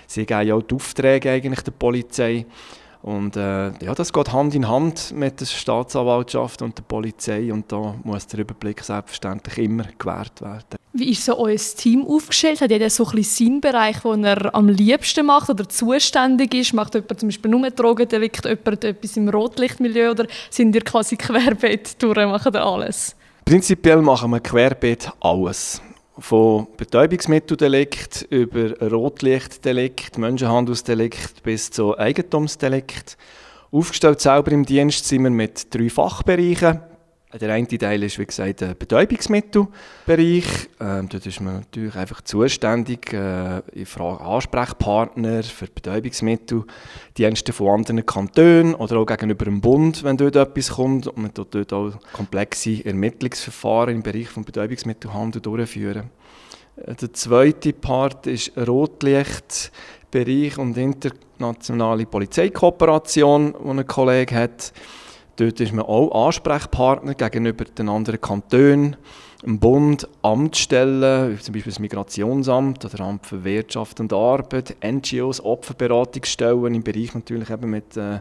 Sie 0.08 0.26
geben 0.26 0.46
ja 0.48 0.54
auch 0.56 0.62
die 0.62 0.74
Aufträge 0.74 1.30
eigentlich 1.30 1.62
der 1.62 1.72
Polizei. 1.72 2.46
Und 3.02 3.36
äh, 3.36 3.68
ja, 3.82 3.94
das 3.94 4.12
geht 4.12 4.32
Hand 4.32 4.54
in 4.54 4.68
Hand 4.68 5.12
mit 5.12 5.40
der 5.40 5.46
Staatsanwaltschaft 5.46 6.62
und 6.62 6.76
der 6.76 6.82
Polizei 6.82 7.52
und 7.52 7.70
da 7.70 7.94
muss 8.02 8.26
der 8.26 8.40
Überblick 8.40 8.82
selbstverständlich 8.82 9.58
immer 9.58 9.84
gewährt 9.98 10.40
werden. 10.42 10.78
Wie 10.92 11.10
ist 11.10 11.24
so 11.24 11.38
euer 11.38 11.56
Team 11.56 12.04
aufgestellt? 12.04 12.60
Hat 12.60 12.70
jeder 12.70 12.90
so 12.90 13.06
ein 13.06 13.14
bisschen 13.14 13.46
seinen 13.46 13.60
Bereich, 13.60 14.00
den 14.00 14.24
er 14.24 14.52
am 14.54 14.68
liebsten 14.68 15.26
macht 15.26 15.48
oder 15.48 15.68
zuständig 15.68 16.54
ist? 16.54 16.72
Macht 16.74 16.94
jemand 16.94 17.20
zum 17.20 17.28
Beispiel 17.28 17.50
nur 17.50 17.70
Drogendelikt, 17.70 18.44
jemand 18.44 18.84
etwas 18.84 19.16
im 19.16 19.28
Rotlichtmilieu 19.28 20.10
oder 20.10 20.26
sind 20.50 20.74
ihr 20.74 20.82
quasi 20.82 21.16
querbeet 21.18 22.02
durch, 22.02 22.26
macht 22.26 22.52
ihr 22.52 22.64
alles? 22.64 23.14
Prinzipiell 23.44 24.02
machen 24.02 24.30
wir 24.30 24.40
querbeet 24.40 25.10
alles 25.20 25.80
von 26.18 26.66
Betäubungsmitteldelikt 26.76 28.26
über 28.30 28.78
Rotlichtdelikt, 28.90 30.18
Menschenhandelsdelikt 30.18 31.42
bis 31.42 31.70
zu 31.70 31.96
Eigentumsdelikt. 31.96 33.16
Aufgestellt 33.70 34.20
selber 34.20 34.52
im 34.52 34.64
Dienst 34.64 35.06
sind 35.06 35.24
wir 35.24 35.30
mit 35.30 35.74
drei 35.74 35.90
Fachbereichen. 35.90 36.80
Der 37.30 37.52
eine 37.52 37.68
Teil 37.68 38.02
ist, 38.04 38.18
wie 38.18 38.24
gesagt, 38.24 38.62
der 38.62 38.74
Betäubungsmittelbereich. 38.74 40.44
Ähm, 40.80 41.10
dort 41.10 41.26
ist 41.26 41.42
man 41.42 41.56
natürlich 41.56 41.94
einfach 41.94 42.22
zuständig. 42.22 43.12
Äh, 43.12 43.60
ich 43.72 43.86
frage 43.86 44.24
Ansprechpartner 44.24 45.42
für 45.42 45.66
Betäubungsmitteldienste 45.66 47.52
von 47.52 47.80
anderen 47.80 48.06
Kantonen 48.06 48.74
oder 48.74 48.96
auch 48.96 49.04
gegenüber 49.04 49.44
dem 49.44 49.60
Bund, 49.60 50.04
wenn 50.04 50.16
dort 50.16 50.36
etwas 50.36 50.70
kommt. 50.70 51.06
Und 51.06 51.18
man 51.18 51.34
tut 51.34 51.54
dort 51.54 51.70
auch 51.74 51.92
komplexe 52.14 52.82
Ermittlungsverfahren 52.82 53.96
im 53.96 54.02
Bereich 54.02 54.32
des 54.32 54.46
Betäubungsmittelhandels 54.46 55.42
durchführen. 55.42 56.08
Äh, 56.76 56.94
der 56.94 57.12
zweite 57.12 57.74
Part 57.74 58.26
ist 58.26 58.56
Rotlichtbereich 58.56 60.56
und 60.56 60.78
internationale 60.78 62.06
Polizeikooperation, 62.06 63.52
die 63.52 63.68
ein 63.68 63.86
Kollege 63.86 64.34
hat. 64.34 64.72
Dort 65.38 65.60
ist 65.60 65.72
man 65.72 65.84
auch 65.84 66.26
Ansprechpartner 66.26 67.14
gegenüber 67.14 67.64
den 67.64 67.88
anderen 67.88 68.20
Kantonen, 68.20 68.96
dem 69.46 69.60
Bund, 69.60 70.08
Amtsstellen, 70.20 71.38
wie 71.38 71.40
zum 71.40 71.54
Beispiel 71.54 71.70
das 71.70 71.78
Migrationsamt 71.78 72.84
oder 72.84 73.04
Amt 73.04 73.24
für 73.24 73.44
Wirtschaft 73.44 74.00
und 74.00 74.12
Arbeit, 74.12 74.74
NGOs, 74.84 75.40
Opferberatungsstellen 75.40 76.74
im 76.74 76.82
Bereich 76.82 77.14
natürlich 77.14 77.50
eben 77.50 77.70
mit 77.70 77.96
äh, 77.96 78.18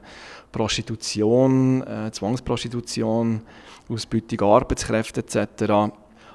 Prostitution, 0.51 1.81
äh, 1.87 2.11
Zwangsprostitution, 2.11 3.41
Ausbeutung 3.89 4.41
Arbeitskräfte 4.41 5.21
etc. 5.21 5.91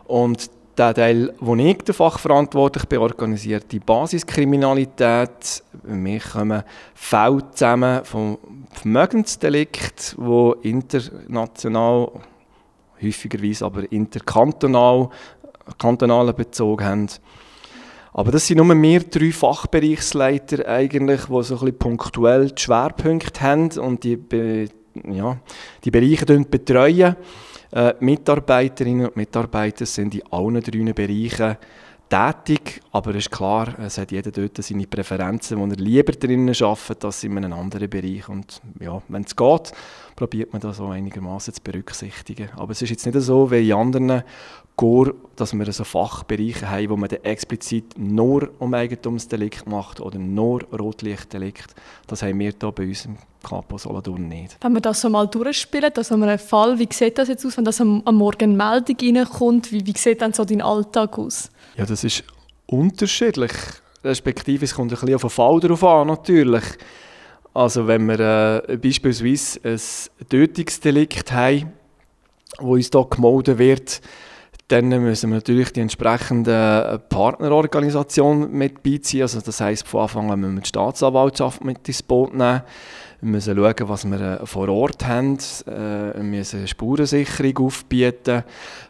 Und 0.08 0.50
der 0.76 0.94
Teil, 0.94 1.34
wo 1.40 1.54
ich 1.54 1.78
der 1.78 1.94
fachverantwortlich 1.94 2.86
bin, 2.86 2.98
organisiert 2.98 3.70
die 3.70 3.78
Basiskriminalität. 3.78 5.62
Wir 5.82 6.20
kommen 6.20 6.62
Fälle 6.94 7.50
zusammen 7.50 8.04
vom 8.04 8.38
Vermögensdelikt, 8.72 10.14
wo 10.18 10.52
international, 10.62 12.12
häufigerweise 13.02 13.64
aber 13.66 13.90
interkantonal, 13.92 15.10
kantonalen 15.78 16.34
Bezug 16.34 16.82
haben. 16.82 17.08
Aber 18.14 18.30
das 18.30 18.46
sind 18.46 18.58
nur 18.58 18.82
wir 18.82 19.00
drei 19.00 19.32
Fachbereichsleiter 19.32 20.68
eigentlich, 20.68 21.22
die 21.26 21.42
so 21.42 21.54
ein 21.54 21.60
bisschen 21.60 21.78
punktuell 21.78 22.50
die 22.50 22.62
Schwerpunkte 22.62 23.40
haben 23.40 23.70
und 23.78 24.04
die, 24.04 24.18
ja, 25.10 25.38
die 25.84 25.90
Bereiche 25.90 26.26
betreuen. 26.44 27.16
Äh, 27.72 27.94
Mitarbeiterinnen 28.00 29.06
und 29.06 29.16
Mitarbeiter 29.16 29.86
sind 29.86 30.14
in 30.14 30.22
allen 30.30 30.60
drei 30.60 30.92
Bereichen 30.92 31.56
tätig, 32.12 32.82
aber 32.92 33.12
es 33.12 33.24
ist 33.24 33.30
klar, 33.30 33.78
es 33.78 33.96
hat 33.96 34.12
jeder 34.12 34.30
dort 34.30 34.62
seine 34.62 34.86
Präferenzen, 34.86 35.58
wo 35.58 35.64
er 35.64 35.76
lieber 35.76 36.12
drinnen 36.12 36.54
arbeitet, 36.54 37.06
als 37.06 37.24
in 37.24 37.38
einem 37.38 37.54
anderen 37.54 37.88
Bereich. 37.88 38.28
Und 38.28 38.60
ja, 38.78 39.00
wenn 39.08 39.22
es 39.22 39.34
geht, 39.34 39.72
probiert 40.14 40.52
man 40.52 40.60
das 40.60 40.76
so 40.76 40.88
einigermaßen 40.88 41.54
zu 41.54 41.62
berücksichtigen. 41.62 42.50
Aber 42.56 42.72
es 42.72 42.82
ist 42.82 42.90
jetzt 42.90 43.06
nicht 43.06 43.18
so 43.18 43.50
wie 43.50 43.70
in 43.70 43.74
anderen 43.74 44.22
Gore, 44.76 45.14
dass 45.36 45.54
wir 45.54 45.72
so 45.72 45.84
Fachbereiche 45.84 46.68
haben, 46.68 46.90
wo 46.90 46.96
man 46.98 47.08
dann 47.08 47.24
explizit 47.24 47.94
nur 47.96 48.50
um 48.58 48.74
Eigentumsdelikt 48.74 49.66
macht 49.66 49.98
oder 50.00 50.18
nur 50.18 50.62
Rotlichtdelikt. 50.64 51.74
Das 52.06 52.22
haben 52.22 52.38
wir 52.38 52.52
hier 52.60 52.72
bei 52.72 52.84
uns 52.84 53.06
im 53.06 53.16
Capo 53.42 53.78
Solothurn 53.78 54.28
nicht. 54.28 54.56
Wenn 54.60 54.72
wir 54.72 54.80
das 54.80 55.00
so 55.00 55.08
mal 55.08 55.26
durchspielen, 55.26 55.92
also 55.94 56.14
einen 56.14 56.38
Fall, 56.38 56.78
wie 56.78 56.88
sieht 56.90 57.18
das 57.18 57.28
jetzt 57.28 57.44
aus, 57.44 57.56
wenn 57.56 57.64
das 57.64 57.80
am, 57.80 58.02
am 58.04 58.16
Morgen 58.16 58.56
Meldung 58.56 58.96
reinkommt, 59.00 59.72
wie, 59.72 59.86
wie 59.86 59.96
sieht 59.96 60.22
dann 60.22 60.32
so 60.32 60.44
dein 60.44 60.62
Alltag 60.62 61.18
aus? 61.18 61.50
Ja, 61.76 61.86
das 61.86 62.04
ist 62.04 62.24
unterschiedlich. 62.66 63.52
Respektive, 64.04 64.64
es 64.64 64.74
kommt 64.74 64.92
ein 64.92 64.98
bisschen 64.98 65.14
auf 65.14 65.20
den 65.22 65.30
Fall 65.30 65.60
drauf 65.60 65.84
an, 65.84 66.08
natürlich. 66.08 66.64
Also 67.54 67.86
wenn 67.86 68.06
wir 68.06 68.64
äh, 68.68 68.76
beispielsweise 68.76 69.60
ein 69.64 70.28
Tötungsdelikt 70.28 71.32
haben, 71.32 71.72
wo 72.58 72.74
uns 72.74 72.90
hier 72.92 73.06
gemeldet 73.08 73.58
wird, 73.58 74.00
dann 74.72 74.88
müssen 74.88 75.28
wir 75.28 75.36
natürlich 75.36 75.70
die 75.74 75.80
entsprechende 75.80 76.98
Partnerorganisation 77.10 78.50
mit 78.52 78.82
beiziehen. 78.82 79.20
Also 79.20 79.42
das 79.42 79.60
heisst, 79.60 79.86
von 79.86 80.00
Anfang 80.00 80.30
an 80.30 80.40
müssen 80.40 80.54
wir 80.54 80.62
die 80.62 80.68
Staatsanwaltschaft 80.68 81.62
mit 81.62 81.86
ins 81.86 82.02
Boot 82.02 82.32
nehmen. 82.32 82.62
Wir 83.20 83.30
müssen 83.30 83.54
schauen, 83.54 83.88
was 83.88 84.04
wir 84.06 84.40
äh, 84.40 84.46
vor 84.46 84.70
Ort 84.70 85.06
haben. 85.06 85.36
Äh, 85.66 86.16
wir 86.16 86.22
müssen 86.22 86.66
Spurensicherung 86.66 87.66
aufbieten. 87.66 88.44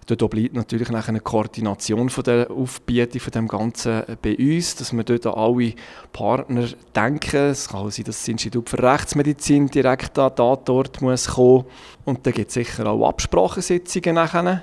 Dort 0.06 0.30
bleibt 0.30 0.54
natürlich 0.54 0.88
eine 0.88 1.20
Koordination 1.20 2.08
von 2.08 2.24
der 2.24 2.50
Aufbietung 2.50 3.20
von 3.20 3.32
dem 3.32 3.48
Ganzen 3.48 4.04
bei 4.22 4.36
uns, 4.38 4.76
dass 4.76 4.92
wir 4.92 5.02
dort 5.02 5.26
an 5.26 5.34
alle 5.34 5.74
Partner 6.12 6.68
denken. 6.94 7.50
Es 7.50 7.68
kann 7.68 7.90
sein, 7.90 8.04
dass 8.04 8.20
das 8.20 8.28
Institut 8.28 8.70
für 8.70 8.80
Rechtsmedizin 8.80 9.66
direkt 9.66 10.16
an 10.16 10.32
dort 10.36 11.02
muss 11.02 11.26
kommen. 11.26 11.64
Und 12.04 12.24
dann 12.24 12.32
gibt 12.32 12.48
es 12.48 12.54
sicher 12.54 12.86
auch 12.86 13.08
Absprachesitzungen 13.08 14.14
nachher 14.14 14.62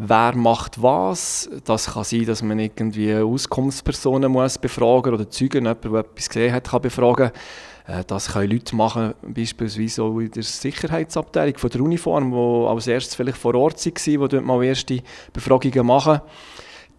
wer 0.00 0.34
macht 0.34 0.82
was. 0.82 1.48
Das 1.64 1.92
kann 1.92 2.04
sein, 2.04 2.24
dass 2.24 2.42
man 2.42 2.58
irgendwie 2.58 3.14
Auskunftspersonen 3.14 4.32
muss 4.32 4.58
befragen 4.58 5.12
oder 5.14 5.28
Zeugen, 5.28 5.64
jemand, 5.64 5.84
der 5.84 5.92
etwas 5.92 6.28
gesehen 6.28 6.52
hat, 6.52 6.70
kann 6.70 6.82
befragen. 6.82 7.30
Äh, 7.86 8.04
das 8.06 8.32
können 8.32 8.50
Leute 8.50 8.74
machen, 8.74 9.14
beispielsweise 9.22 10.02
auch 10.02 10.18
in 10.18 10.30
der 10.30 10.42
Sicherheitsabteilung 10.42 11.58
von 11.58 11.70
der 11.70 11.80
Uniform, 11.82 12.30
die 12.30 12.68
als 12.68 12.86
erstes 12.86 13.14
vielleicht 13.14 13.38
vor 13.38 13.54
Ort 13.54 13.84
waren, 13.84 13.94
die 13.94 14.16
dort 14.16 14.44
mal 14.44 14.64
erste 14.64 15.02
Befragungen 15.32 15.86
machen. 15.86 16.20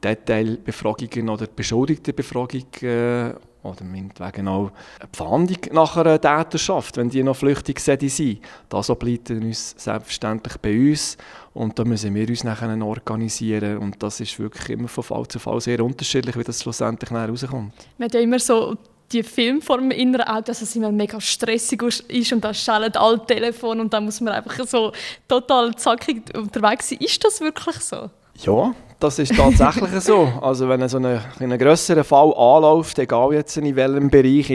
Detailbefragungen 0.03 1.29
oder 1.29 1.47
beschuldigte 1.47 2.13
Befragungen 2.13 3.35
oder 3.63 3.83
meinetwegen 3.83 4.47
auch 4.47 4.71
eine 4.99 5.09
Pfandung 5.11 5.57
nach 5.71 5.97
einer 5.97 6.19
Täterschaft, 6.19 6.97
wenn 6.97 7.09
die 7.09 7.23
noch 7.23 7.35
flüchtig 7.35 7.79
sind. 7.79 8.41
Das 8.69 8.89
obliegt 8.89 9.29
uns 9.29 9.75
selbstverständlich 9.77 10.57
bei 10.57 10.89
uns 10.89 11.17
und 11.53 11.77
da 11.77 11.83
müssen 11.83 12.15
wir 12.15 12.27
uns 12.27 12.43
nachher 12.43 12.81
organisieren 12.81 13.77
und 13.77 14.01
das 14.01 14.19
ist 14.19 14.39
wirklich 14.39 14.69
immer 14.69 14.87
von 14.87 15.03
Fall 15.03 15.27
zu 15.27 15.39
Fall 15.39 15.61
sehr 15.61 15.83
unterschiedlich, 15.83 16.37
wie 16.37 16.43
das 16.43 16.61
schlussendlich 16.61 17.11
rauskommt. 17.11 17.73
Man 17.97 18.05
hat 18.05 18.13
ja 18.13 18.21
immer 18.21 18.39
so 18.39 18.77
die 19.11 19.23
Film 19.23 19.61
vor 19.61 19.77
dem 19.77 19.91
inneren 19.91 20.27
Auge, 20.27 20.43
dass 20.43 20.61
es 20.61 20.75
immer 20.75 20.91
mega 20.91 21.19
stressig 21.19 21.81
ist 21.81 22.33
und 22.33 22.43
da 22.43 22.53
schallen 22.53 22.95
alle 22.95 23.25
Telefone 23.25 23.81
und 23.81 23.93
da 23.93 23.99
muss 23.99 24.21
man 24.21 24.33
einfach 24.33 24.65
so 24.65 24.91
total 25.27 25.75
zackig 25.75 26.23
unterwegs 26.35 26.89
sein. 26.89 26.99
Ist 26.99 27.23
das 27.23 27.41
wirklich 27.41 27.75
so? 27.77 28.09
Ja, 28.39 28.73
das 29.01 29.19
ist 29.19 29.35
tatsächlich 29.35 29.99
so. 30.01 30.31
Also 30.41 30.69
wenn 30.69 30.87
so 30.87 30.97
ein, 30.97 31.19
ein 31.39 31.57
grösserer 31.57 32.03
Fall 32.03 32.33
anläuft, 32.35 32.99
egal 32.99 33.33
jetzt 33.33 33.57
in 33.57 33.75
welchem 33.75 34.09
Bereich, 34.09 34.51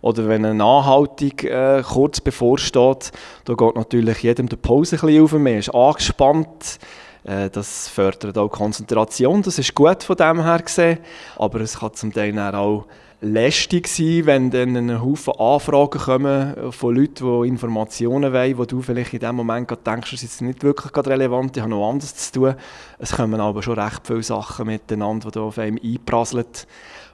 oder 0.00 0.28
wenn 0.28 0.44
eine 0.44 0.64
Anhaltung 0.64 1.38
äh, 1.40 1.82
kurz 1.82 2.20
bevorsteht, 2.20 3.10
da 3.44 3.54
geht 3.54 3.76
natürlich 3.76 4.22
jedem 4.22 4.48
der 4.48 4.56
Pause 4.56 4.96
ein 4.96 5.00
bisschen 5.00 5.22
auf. 5.22 5.32
Man 5.32 5.58
ist 5.58 5.74
angespannt. 5.74 6.78
Äh, 7.24 7.50
das 7.50 7.88
fördert 7.88 8.38
auch 8.38 8.48
Konzentration, 8.48 9.42
das 9.42 9.58
ist 9.58 9.74
gut 9.74 10.02
von 10.02 10.16
dem 10.16 10.42
her 10.44 10.60
gesehen. 10.60 10.98
Aber 11.36 11.60
es 11.60 11.78
kann 11.78 11.94
zum 11.94 12.12
Teil 12.12 12.38
auch 12.38 12.86
lästig 13.22 13.86
sein, 13.86 14.26
wenn 14.26 14.50
dann 14.50 14.76
ein 14.76 15.00
Haufen 15.00 15.34
Anfragen 15.38 16.00
kommen 16.00 16.72
von 16.72 16.94
Leuten, 16.94 17.42
die 17.42 17.48
Informationen 17.48 18.32
wollen, 18.32 18.58
wo 18.58 18.64
du 18.64 18.82
vielleicht 18.82 19.14
in 19.14 19.20
dem 19.20 19.36
Moment 19.36 19.70
denkst, 19.86 20.10
das 20.10 20.22
ist 20.22 20.42
nicht 20.42 20.64
wirklich 20.64 20.94
relevant, 21.06 21.56
ich 21.56 21.62
habe 21.62 21.70
noch 21.70 21.88
anderes 21.88 22.14
zu 22.16 22.32
tun. 22.32 22.54
Es 22.98 23.12
kommen 23.12 23.40
aber 23.40 23.62
schon 23.62 23.78
recht 23.78 24.06
viele 24.06 24.24
Sachen 24.24 24.66
miteinander, 24.66 25.30
die 25.30 25.34
da 25.34 25.40
auf 25.40 25.58
einem 25.58 25.78
einprasseln, 25.82 26.46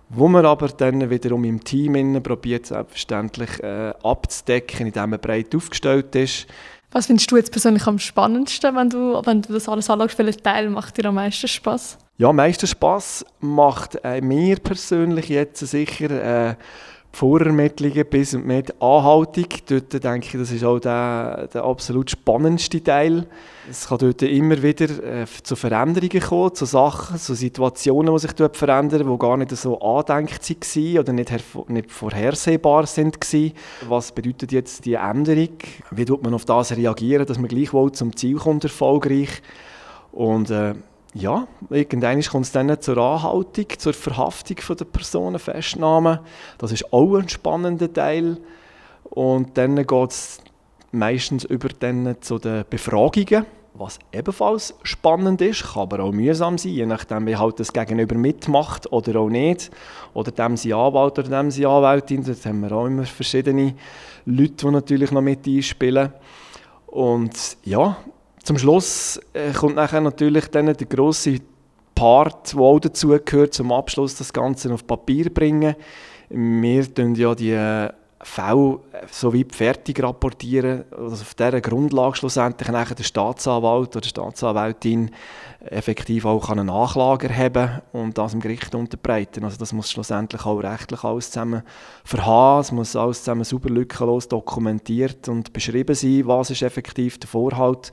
wo 0.08 0.28
man 0.28 0.46
aber 0.46 0.68
dann 0.68 1.10
wiederum 1.10 1.44
im 1.44 1.62
Team 1.62 2.22
probiert, 2.22 2.66
selbstverständlich 2.66 3.62
äh, 3.62 3.92
abzudecken, 4.02 4.86
indem 4.86 5.10
man 5.10 5.20
breit 5.20 5.54
aufgestellt 5.54 6.14
ist. 6.16 6.46
Was 6.90 7.06
findest 7.06 7.30
du 7.30 7.36
jetzt 7.36 7.52
persönlich 7.52 7.86
am 7.86 7.98
spannendsten, 7.98 8.74
wenn 8.74 8.88
du, 8.88 9.20
wenn 9.26 9.42
du 9.42 9.52
das 9.52 9.68
alles 9.68 9.90
anschaust? 9.90 10.18
Welcher 10.18 10.42
Teil 10.42 10.70
macht 10.70 10.96
dir 10.96 11.04
am 11.04 11.16
meisten 11.16 11.48
Spaß? 11.48 11.98
Ja, 12.20 12.30
am 12.30 12.36
meisten 12.36 12.66
Spass 12.66 13.24
macht 13.38 14.00
äh, 14.02 14.20
mir 14.20 14.56
persönlich 14.56 15.28
jetzt 15.28 15.64
sicher 15.64 16.10
äh, 16.50 16.54
die 17.14 17.16
Vorermittlungen 17.16 18.04
bis 18.10 18.34
und 18.34 18.44
mit 18.44 18.74
Anhaltung. 18.82 19.46
Dort 19.68 19.92
denke 20.02 20.26
ich, 20.26 20.32
das 20.32 20.50
ist 20.50 20.64
auch 20.64 20.80
der, 20.80 21.46
der 21.54 21.62
absolut 21.62 22.10
spannendste 22.10 22.82
Teil. 22.82 23.28
Es 23.70 23.86
kann 23.86 23.98
dort 23.98 24.20
immer 24.22 24.60
wieder 24.60 24.86
äh, 25.04 25.26
zu 25.44 25.54
Veränderungen 25.54 26.20
kommen, 26.20 26.56
zu 26.56 26.64
Sachen, 26.64 27.18
zu 27.18 27.34
Situationen, 27.34 28.12
die 28.12 28.18
sich 28.18 28.32
dort 28.32 28.56
verändern, 28.56 29.08
die 29.08 29.18
gar 29.18 29.36
nicht 29.36 29.56
so 29.56 29.78
andenkt 29.78 30.50
waren 30.50 30.98
oder 30.98 31.12
nicht, 31.12 31.32
nicht 31.68 31.92
vorhersehbar 31.92 32.86
sind. 32.86 33.16
Was 33.88 34.10
bedeutet 34.10 34.50
jetzt 34.50 34.84
die 34.86 34.94
Änderung? 34.94 35.56
Wie 35.92 36.04
tut 36.04 36.24
man 36.24 36.34
auf 36.34 36.44
das 36.44 36.76
reagieren, 36.76 37.26
dass 37.26 37.38
man 37.38 37.46
gleichwohl 37.46 37.92
zum 37.92 38.16
Ziel 38.16 38.38
kommt, 38.38 38.64
erfolgreich? 38.64 39.40
Und 40.10 40.50
äh, 40.50 40.74
ja, 41.14 41.46
irgendwann 41.70 42.22
kommt 42.22 42.46
es 42.46 42.52
dann 42.52 42.80
zur 42.80 42.98
Anhaltung, 42.98 43.66
zur 43.78 43.92
Verhaftung 43.92 44.56
der 44.76 44.84
Personen, 44.84 45.38
Festnahme. 45.38 46.20
Das 46.58 46.72
ist 46.72 46.92
auch 46.92 47.16
ein 47.16 47.28
spannender 47.28 47.92
Teil. 47.92 48.38
Und 49.04 49.56
dann 49.56 49.76
geht 49.76 50.10
es 50.10 50.38
meistens 50.92 51.44
über 51.44 51.68
dann 51.68 52.16
zu 52.20 52.38
den 52.38 52.64
Befragungen, 52.68 53.46
was 53.74 53.98
ebenfalls 54.12 54.74
spannend 54.82 55.40
ist, 55.40 55.72
kann 55.72 55.82
aber 55.82 56.00
auch 56.00 56.12
mühsam 56.12 56.58
sein, 56.58 56.72
je 56.72 56.86
nachdem, 56.86 57.26
wie 57.26 57.36
halt 57.36 57.60
das 57.60 57.72
Gegenüber 57.72 58.16
mitmacht 58.16 58.90
oder 58.92 59.20
auch 59.20 59.28
nicht. 59.28 59.70
Oder 60.14 60.32
dem 60.32 60.56
sie 60.56 60.74
Anwalt 60.74 61.18
oder 61.18 61.28
dem 61.28 61.50
sie 61.50 61.64
Anwältin. 61.64 62.24
Da 62.24 62.48
haben 62.48 62.60
wir 62.60 62.72
auch 62.72 62.86
immer 62.86 63.04
verschiedene 63.04 63.74
Leute, 64.26 64.54
die 64.54 64.66
natürlich 64.66 65.12
noch 65.12 65.20
mit 65.20 65.46
einspielen. 65.46 66.12
Und 66.88 67.56
ja, 67.64 67.98
zum 68.42 68.58
Schluss 68.58 69.20
äh, 69.32 69.52
kommt 69.52 69.76
nachher 69.76 70.00
natürlich 70.00 70.48
dann 70.48 70.66
der 70.66 70.86
grosse 70.86 71.38
Part, 71.94 72.54
der 72.54 72.60
auch 72.60 72.78
dazu 72.78 73.08
gehört, 73.24 73.54
zum 73.54 73.72
Abschluss 73.72 74.16
das 74.16 74.32
Ganze 74.32 74.72
auf 74.72 74.86
Papier 74.86 75.32
bringen. 75.32 75.74
Wir 76.28 76.94
tun 76.94 77.14
ja 77.14 77.34
die 77.34 77.50
äh, 77.50 77.90
Fälle 78.20 78.80
so 79.10 79.32
wie 79.32 79.46
fertig 79.48 80.02
rapportieren, 80.02 80.84
also 80.90 81.22
auf 81.22 81.34
dieser 81.34 81.60
Grundlage 81.60 82.16
schlussendlich 82.16 82.68
nachher 82.68 82.96
der 82.96 83.04
Staatsanwalt 83.04 83.90
oder 83.90 84.00
die 84.00 84.08
Staatsanwältin 84.08 85.10
effektiv 85.60 86.24
auch 86.24 86.50
eine 86.50 86.64
Nachlage 86.64 87.28
erheben 87.28 87.80
und 87.92 88.18
das 88.18 88.32
dem 88.32 88.40
Gericht 88.40 88.74
unterbreiten. 88.74 89.44
Also 89.44 89.56
das 89.56 89.72
muss 89.72 89.90
schlussendlich 89.90 90.44
auch 90.46 90.58
rechtlich 90.58 91.04
alles 91.04 91.30
zusammen 91.30 91.62
verhaben, 92.04 92.60
es 92.60 92.72
muss 92.72 92.96
alles 92.96 93.22
zusammen 93.22 93.44
super 93.44 93.70
lückenlos 93.70 94.26
dokumentiert 94.26 95.28
und 95.28 95.52
beschrieben 95.52 95.94
sein, 95.94 96.26
was 96.26 96.50
ist 96.50 96.62
effektiv 96.62 97.18
der 97.18 97.28
Vorhalt 97.28 97.92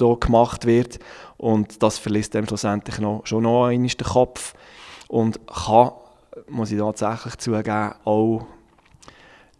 wo 0.00 0.06
hier 0.06 0.16
gemacht 0.18 0.66
wird. 0.66 0.98
Und 1.36 1.82
das 1.82 1.98
verlässt 1.98 2.34
dem 2.34 2.46
schlussendlich 2.46 2.98
noch, 2.98 3.22
schon 3.24 3.42
noch 3.44 3.66
einmal 3.66 3.88
den 3.88 4.06
Kopf 4.06 4.54
und 5.08 5.40
kann, 5.46 5.92
muss 6.48 6.72
ich 6.72 6.78
tatsächlich 6.78 7.36
zugeben, 7.38 7.92
auch, 8.04 8.46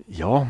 ja, 0.09 0.47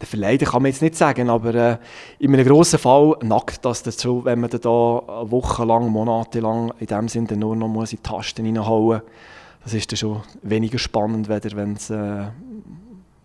der 0.00 0.08
Verleider 0.08 0.46
kann 0.46 0.62
man 0.62 0.72
jetzt 0.72 0.82
nicht 0.82 0.96
sagen, 0.96 1.30
aber 1.30 1.54
äh, 1.54 1.76
in 2.18 2.34
einem 2.34 2.44
grossen 2.44 2.80
Fall 2.80 3.16
nackt 3.22 3.64
das 3.64 3.84
dazu, 3.84 4.24
wenn 4.24 4.40
man 4.40 4.50
da 4.50 4.58
wochenlang, 4.68 5.88
monatelang 5.90 6.72
in 6.80 6.86
dem 6.88 7.06
Sinne 7.06 7.36
nur 7.36 7.54
noch 7.54 7.68
muss 7.68 7.92
in 7.92 7.98
die 7.98 8.02
Tasten 8.02 8.44
reinhauen 8.44 9.00
muss. 9.00 9.10
Das 9.62 9.74
ist 9.74 9.92
dann 9.92 9.96
schon 9.96 10.22
weniger 10.42 10.78
spannend, 10.78 11.28
wenn 11.28 11.74
es 11.74 11.90
äh, 11.90 12.24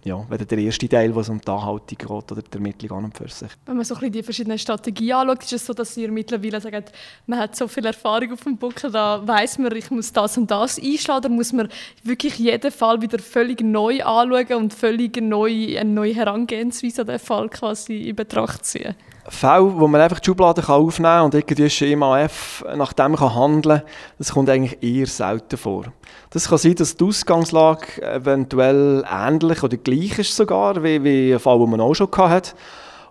ja, 0.07 0.25
weder 0.29 0.45
der 0.45 0.57
erste 0.57 0.87
Teil, 0.87 1.15
was 1.15 1.29
um 1.29 1.39
die 1.39 1.47
Anhaltung 1.47 1.97
geht 1.97 2.09
oder 2.09 2.41
die 2.41 2.53
Ermittlung 2.53 2.97
an 2.97 3.05
und 3.05 3.17
für 3.17 3.27
sich. 3.27 3.49
Wenn 3.65 3.75
man 3.75 3.85
so 3.85 3.93
ein 3.95 3.99
bisschen 3.99 4.13
die 4.13 4.23
verschiedenen 4.23 4.57
Strategien 4.57 5.13
anschaut, 5.13 5.43
ist 5.43 5.53
es 5.53 5.65
so, 5.65 5.73
dass 5.73 5.95
ihr 5.97 6.11
mittlerweile 6.11 6.61
sagt, 6.61 6.91
man 7.25 7.39
hat 7.39 7.55
so 7.55 7.67
viel 7.67 7.85
Erfahrung 7.85 8.33
auf 8.33 8.43
dem 8.43 8.57
Buckel, 8.57 8.91
da 8.91 9.25
weiß 9.25 9.59
man, 9.59 9.75
ich 9.75 9.91
muss 9.91 10.11
das 10.11 10.37
und 10.37 10.49
das 10.49 10.79
einschlagen, 10.79 11.25
oder 11.25 11.29
muss 11.29 11.53
man 11.53 11.69
wirklich 12.03 12.37
jeden 12.39 12.71
Fall 12.71 13.01
wieder 13.01 13.19
völlig 13.19 13.61
neu 13.61 14.03
anschauen 14.03 14.63
und 14.63 14.73
völlig 14.73 15.21
neu, 15.21 15.77
eine 15.77 15.89
neue 15.89 16.15
Herangehensweise 16.15 17.01
an 17.01 17.07
den 17.07 17.19
Fall 17.19 17.49
quasi 17.49 18.09
in 18.09 18.15
Betracht 18.15 18.65
ziehen? 18.65 18.95
Fälle, 19.29 19.77
wo 19.77 19.87
man 19.87 19.99
einfach 19.99 20.19
die 20.19 20.25
Schublade 20.25 20.67
aufnehmen 20.67 21.11
kann 21.11 21.25
und 21.25 21.33
irgendwie 21.33 21.69
Schema 21.69 22.19
F 22.21 22.63
nach 22.75 22.93
dem 22.93 23.15
kann 23.15 23.35
handeln 23.35 23.79
kann, 23.79 23.87
das 24.17 24.31
kommt 24.31 24.49
eigentlich 24.49 24.81
eher 24.81 25.07
selten 25.07 25.57
vor. 25.57 25.85
Das 26.29 26.47
kann 26.47 26.57
sein, 26.57 26.75
dass 26.75 26.95
die 26.95 27.03
Ausgangslage 27.03 28.01
eventuell 28.01 29.03
ähnlich 29.09 29.63
oder 29.63 29.75
gleich 29.77 30.19
ist 30.19 30.35
sogar, 30.35 30.81
wie, 30.81 31.03
wie 31.03 31.33
ein 31.33 31.39
Fall, 31.39 31.59
den 31.59 31.69
man 31.69 31.81
auch 31.81 31.93
schon 31.93 32.09
hatte. 32.15 32.53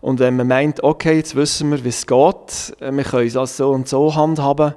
Und 0.01 0.19
wenn 0.19 0.37
man 0.37 0.49
meint, 0.49 0.83
okay, 0.83 1.17
jetzt 1.17 1.37
wissen 1.37 1.71
wir, 1.71 1.85
wie 1.85 1.89
es 1.89 2.07
geht, 2.07 2.77
wir 2.81 3.05
können 3.05 3.27
es 3.27 3.57
so 3.57 3.71
und 3.71 3.89
so 3.89 4.15
handhaben, 4.15 4.75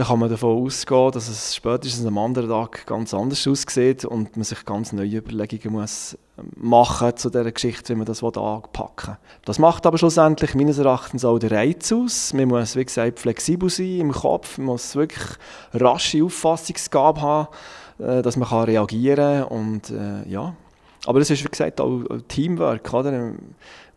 dann 0.00 0.08
kann 0.08 0.18
man 0.18 0.30
davon 0.30 0.64
ausgehen, 0.64 1.10
dass 1.10 1.28
es 1.28 1.54
spätestens 1.54 2.06
am 2.06 2.16
anderen 2.16 2.48
Tag 2.48 2.86
ganz 2.86 3.12
anders 3.12 3.46
aussieht 3.46 4.06
und 4.06 4.34
man 4.34 4.44
sich 4.44 4.64
ganz 4.64 4.94
neue 4.94 5.18
Überlegungen 5.18 5.78
muss 5.78 6.16
machen 6.56 7.14
zu 7.18 7.28
dieser 7.28 7.52
Geschichte, 7.52 7.92
wie 7.92 7.98
man 7.98 8.06
das 8.06 8.22
anpacken 8.24 9.08
will. 9.08 9.16
Das 9.44 9.58
macht 9.58 9.84
aber 9.84 9.98
schlussendlich 9.98 10.54
meines 10.54 10.78
Erachtens 10.78 11.26
auch 11.26 11.38
den 11.38 11.50
Reiz 11.50 11.92
aus. 11.92 12.32
Man 12.32 12.48
muss, 12.48 12.76
wie 12.76 12.84
gesagt, 12.86 13.20
flexibel 13.20 13.68
sein 13.68 14.00
im 14.00 14.12
Kopf, 14.12 14.56
man 14.56 14.68
muss 14.68 14.96
wirklich 14.96 15.36
rasche 15.74 16.24
Auffassungsgabe 16.24 17.20
haben, 17.20 17.48
äh, 17.98 18.22
dass 18.22 18.38
man 18.38 18.48
reagieren 18.48 19.42
kann 19.42 19.48
und 19.48 19.90
äh, 19.90 20.26
ja. 20.30 20.54
Aber 21.04 21.18
das 21.18 21.28
ist, 21.28 21.44
wie 21.44 21.48
gesagt, 21.48 21.78
auch 21.78 22.04
Teamwork. 22.28 22.92
Oder? 22.94 23.32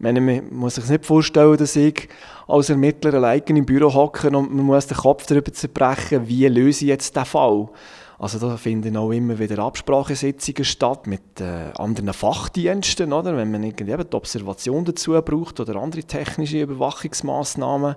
Meine, 0.03 0.21
man 0.21 0.53
muss 0.53 0.75
sich 0.75 0.87
nicht 0.87 1.05
vorstellen, 1.05 1.57
dass 1.57 1.75
ich 1.75 2.07
als 2.47 2.69
Ermittler 2.69 3.15
allein 3.15 3.41
im 3.47 3.65
Büro 3.65 3.91
hocke 3.93 4.27
und 4.27 4.53
man 4.53 4.65
muss 4.65 4.87
den 4.87 4.97
Kopf 4.97 5.25
darüber 5.25 5.51
zerbrechen, 5.51 6.27
wie 6.27 6.47
löse 6.47 6.85
ich 6.85 6.89
jetzt 6.89 7.15
diesen 7.15 7.25
Fall. 7.25 7.69
Also 8.19 8.37
da 8.39 8.55
finden 8.57 8.95
auch 8.95 9.11
immer 9.11 9.39
wieder 9.39 9.59
Absprachesitzungen 9.59 10.63
statt 10.63 11.07
mit 11.07 11.41
äh, 11.41 11.71
anderen 11.77 12.13
Fachdiensten, 12.13 13.11
oder? 13.11 13.35
wenn 13.35 13.51
man 13.51 13.63
irgendwie 13.63 13.97
die 13.97 14.15
Observation 14.15 14.85
dazu 14.85 15.19
braucht 15.21 15.59
oder 15.59 15.75
andere 15.77 16.03
technische 16.03 16.61
Überwachungsmaßnahmen. 16.61 17.95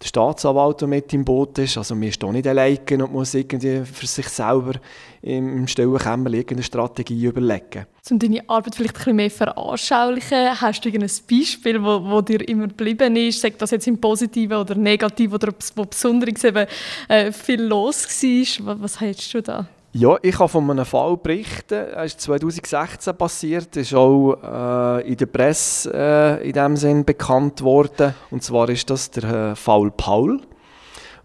Der 0.00 0.06
Staatsanwalt, 0.06 0.80
der 0.80 0.88
mit 0.88 1.12
im 1.14 1.24
Boot 1.24 1.58
ist, 1.58 1.78
also 1.78 1.94
man 1.94 2.08
ist 2.08 2.22
da 2.22 2.30
nicht 2.30 2.46
alleine 2.46 3.04
und 3.04 3.12
muss 3.12 3.34
irgendwie 3.34 3.84
für 3.84 4.06
sich 4.06 4.28
selber 4.28 4.74
im 5.22 5.66
stillen 5.66 5.98
Kämmerchen 5.98 6.34
irgendeine 6.34 6.62
Strategie 6.62 7.26
überlegen. 7.26 7.86
Um 8.10 8.18
deine 8.18 8.46
Arbeit 8.50 8.74
vielleicht 8.74 8.96
ein 8.96 8.98
bisschen 8.98 9.16
mehr 9.16 9.30
veranschaulichen, 9.30 10.60
hast 10.60 10.84
du 10.84 10.90
ein 10.90 11.00
Beispiel, 11.00 11.82
wo, 11.82 12.04
wo 12.04 12.20
dir 12.20 12.46
immer 12.46 12.68
geblieben 12.68 13.16
ist, 13.16 13.40
sei 13.40 13.48
das 13.56 13.70
jetzt 13.70 13.86
im 13.86 13.98
Positiven 13.98 14.58
oder 14.58 14.74
Negativen 14.74 15.34
oder 15.34 15.54
wo 15.74 15.84
besonders 15.84 16.44
eben, 16.44 16.66
äh, 17.08 17.32
viel 17.32 17.62
los 17.62 18.04
war? 18.04 18.66
Was, 18.66 18.82
was 18.82 19.00
hast 19.00 19.32
du 19.32 19.40
da? 19.40 19.66
Ja, 19.94 20.18
ich 20.20 20.36
kann 20.36 20.48
von 20.48 20.70
einem 20.70 20.84
Fall 20.84 21.16
berichten. 21.16 21.72
Er 21.94 22.04
ist 22.04 22.20
2016 22.20 23.16
passiert, 23.16 23.74
ist 23.76 23.94
auch 23.94 24.34
äh, 24.34 25.08
in 25.08 25.16
der 25.16 25.26
Presse 25.26 25.90
äh, 25.94 26.46
in 26.46 26.52
dem 26.52 26.76
Sinn 26.76 27.06
bekannt 27.06 27.62
worden. 27.62 28.14
Und 28.30 28.42
zwar 28.42 28.68
ist 28.68 28.90
das 28.90 29.10
der 29.12 29.52
äh, 29.52 29.56
Fall 29.56 29.90
Paul 29.90 30.42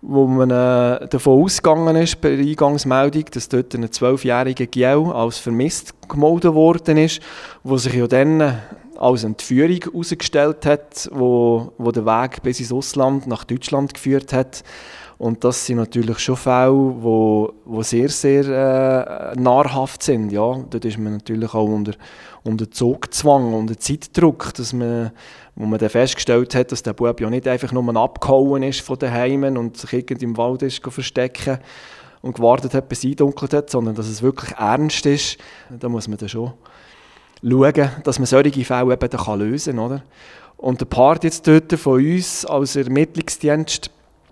wo 0.02 0.28
man 0.28 0.50
äh, 0.50 1.08
davon 1.08 1.44
ausgegangen 1.44 1.96
ist 1.96 2.22
bei 2.22 2.36
der 2.36 2.46
Eingangsmeldung, 2.46 3.26
dass 3.32 3.50
dort 3.50 3.74
ein 3.76 3.92
zwölfjähriger 3.92 4.66
Giel 4.66 5.12
als 5.14 5.38
vermisst 5.40 5.94
gemeldet 6.08 6.54
worden 6.54 6.98
ist, 6.98 7.22
wo 7.64 7.78
sich 7.78 7.94
ja 7.94 8.08
dann 8.08 8.60
als 8.98 9.24
Entführung 9.24 9.80
herausgestellt 9.82 10.66
hat, 10.66 11.10
wo, 11.14 11.74
wo 11.78 11.92
der 11.92 12.06
Weg 12.06 12.44
bis 12.44 12.60
ins 12.60 12.72
Ausland 12.72 13.28
nach 13.28 13.44
Deutschland 13.44 13.94
geführt 13.94 14.34
hat. 14.34 14.64
Und 15.20 15.44
das 15.44 15.66
sind 15.66 15.76
natürlich 15.76 16.20
schon 16.20 16.38
Fälle, 16.38 16.72
wo, 16.72 17.52
wo 17.66 17.84
sehr, 17.84 18.08
sehr 18.08 18.46
äh, 19.36 19.38
nahrhaft 19.38 20.02
sind. 20.02 20.32
Ja, 20.32 20.64
dort 20.70 20.86
ist 20.86 20.98
man 20.98 21.18
natürlich 21.18 21.54
auch 21.54 21.68
unter, 21.68 21.92
unter 22.44 22.72
Zugzwang, 22.72 23.54
unter 23.54 23.78
Zeitdruck, 23.78 24.54
dass 24.54 24.72
man, 24.72 25.12
wo 25.58 25.66
man 25.66 25.78
dann 25.78 25.90
festgestellt 25.90 26.56
hat, 26.56 26.72
dass 26.72 26.84
der 26.84 26.94
Bub 26.94 27.20
ja 27.20 27.30
nicht 27.30 27.50
einfach 27.50 27.74
nur 27.74 27.96
abgehauen 27.98 28.64
ist 28.64 28.80
von 28.80 28.98
den 28.98 29.12
Heimen 29.12 29.58
und 29.58 29.76
sich 29.76 29.92
irgendwie 29.92 30.24
im 30.24 30.38
Wald 30.38 30.62
ist 30.62 30.82
verstecken 30.82 31.60
und 32.22 32.36
gewartet 32.36 32.74
hat, 32.74 32.88
bis 32.88 33.00
es 33.00 33.06
eindunkelt 33.12 33.54
hat, 33.54 33.70
sondern 33.70 33.96
dass 33.96 34.08
es 34.08 34.22
wirklich 34.22 34.52
ernst 34.58 35.06
ist. 35.06 35.38
Da 35.70 35.90
muss 35.90 36.08
man 36.08 36.18
dann 36.18 36.30
schon 36.30 36.54
schauen, 37.44 37.90
dass 38.06 38.20
man 38.20 38.26
solche 38.26 38.64
Fälle 38.64 38.94
eben 38.94 39.10
dann 39.10 39.40
lösen 39.40 39.76
kann. 39.76 39.86
Oder? 39.86 40.02
Und 40.56 40.80
der 40.80 40.86
Part 40.86 41.26
jetzt 41.26 41.46
dort 41.46 41.74
von 41.74 41.96
uns 42.02 42.46
als 42.46 42.78
Ermittlungsdienst 42.78 43.92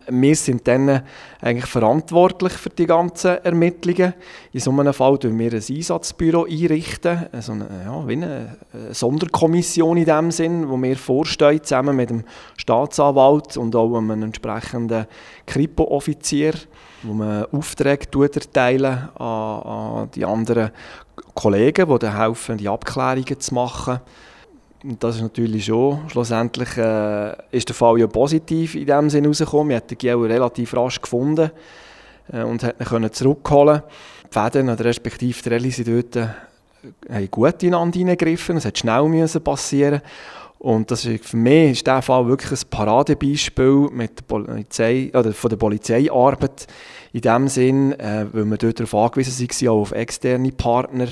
wir 0.09 0.35
sind 0.35 0.67
dann 0.67 1.01
eigentlich 1.41 1.65
verantwortlich 1.65 2.53
für 2.53 2.69
die 2.69 2.85
ganzen 2.85 3.43
Ermittlungen. 3.43 4.13
In 4.53 4.59
so 4.59 4.71
einem 4.71 4.93
Fall 4.93 5.17
tun 5.17 5.37
wir 5.37 5.51
ein 5.51 5.63
Einsatzbüro 5.69 6.45
einrichten, 6.45 7.27
also 7.31 7.53
eine, 7.53 7.67
ja, 7.85 8.07
wie 8.07 8.13
eine 8.13 8.57
Sonderkommission 8.91 9.97
in 9.97 10.05
dem 10.05 10.31
Sinn, 10.31 10.69
wo 10.69 10.77
wir 10.77 10.95
vorstehen, 10.95 11.63
zusammen 11.63 11.95
mit 11.95 12.09
dem 12.09 12.23
Staatsanwalt 12.57 13.57
und 13.57 13.75
auch 13.75 13.97
einem 13.97 14.23
entsprechenden 14.23 15.07
Kripo-Offizier, 15.45 16.53
wo 17.03 17.13
man 17.13 17.45
Aufträge 17.45 18.07
erteilen 18.33 19.09
an, 19.17 19.61
an 19.61 20.11
die 20.15 20.25
anderen 20.25 20.71
Kollegen, 21.33 21.99
die 21.99 22.11
helfen, 22.11 22.57
die 22.57 22.69
Abklärungen 22.69 23.39
zu 23.39 23.53
machen. 23.53 23.99
Das 24.83 25.15
ist 25.15 25.21
natürlich 25.23 25.65
schon, 25.65 26.07
schlussendlich 26.09 26.77
äh, 26.77 27.35
ist 27.49 27.67
der 27.67 27.75
Fall 27.75 27.99
ja 27.99 28.05
positiv 28.05 28.75
in 28.75 28.85
dem 28.85 29.09
Sinne 29.09 29.27
rausgekommen. 29.27 29.69
Wir 29.69 29.77
haben 29.77 29.87
den 29.87 29.97
Giel 29.97 30.15
relativ 30.15 30.75
rasch 30.75 31.01
gefunden 31.01 31.49
äh, 32.31 32.43
und 32.43 32.63
hat 32.63 32.75
ihn 32.79 33.11
zurückholen 33.11 33.81
Die 34.25 34.33
Fäden, 34.33 34.69
oder 34.69 34.85
respektive 34.85 35.41
die 35.41 35.49
Rallye, 35.49 35.71
sind 35.71 35.87
dort 35.87 36.29
äh, 37.09 37.27
gut 37.27 37.63
ineinander 37.63 37.97
hineingegriffen. 37.97 38.57
Es 38.57 38.65
hat 38.65 38.77
schnell 38.77 39.03
müssen 39.09 39.43
passieren 39.43 40.01
und 40.59 40.89
das 40.91 41.05
ist, 41.05 41.25
für 41.25 41.37
mich 41.37 41.71
ist 41.71 41.87
dieser 41.87 42.01
Fall 42.01 42.27
wirklich 42.27 42.51
ein 42.51 42.69
Paradebeispiel 42.69 43.89
mit 43.91 44.19
der 44.19 44.23
Polizei, 44.23 45.11
oder 45.13 45.33
von 45.33 45.49
der 45.49 45.57
Polizeiarbeit 45.57 46.67
in 47.13 47.21
dem 47.21 47.47
Sinn, 47.47 47.93
äh, 47.93 48.25
weil 48.31 48.45
wir 48.45 48.57
dort 48.57 48.79
darauf 48.79 48.93
angewiesen 48.93 49.47
waren, 49.47 49.69
auch 49.69 49.81
auf 49.81 49.91
externe 49.91 50.51
Partner, 50.51 51.07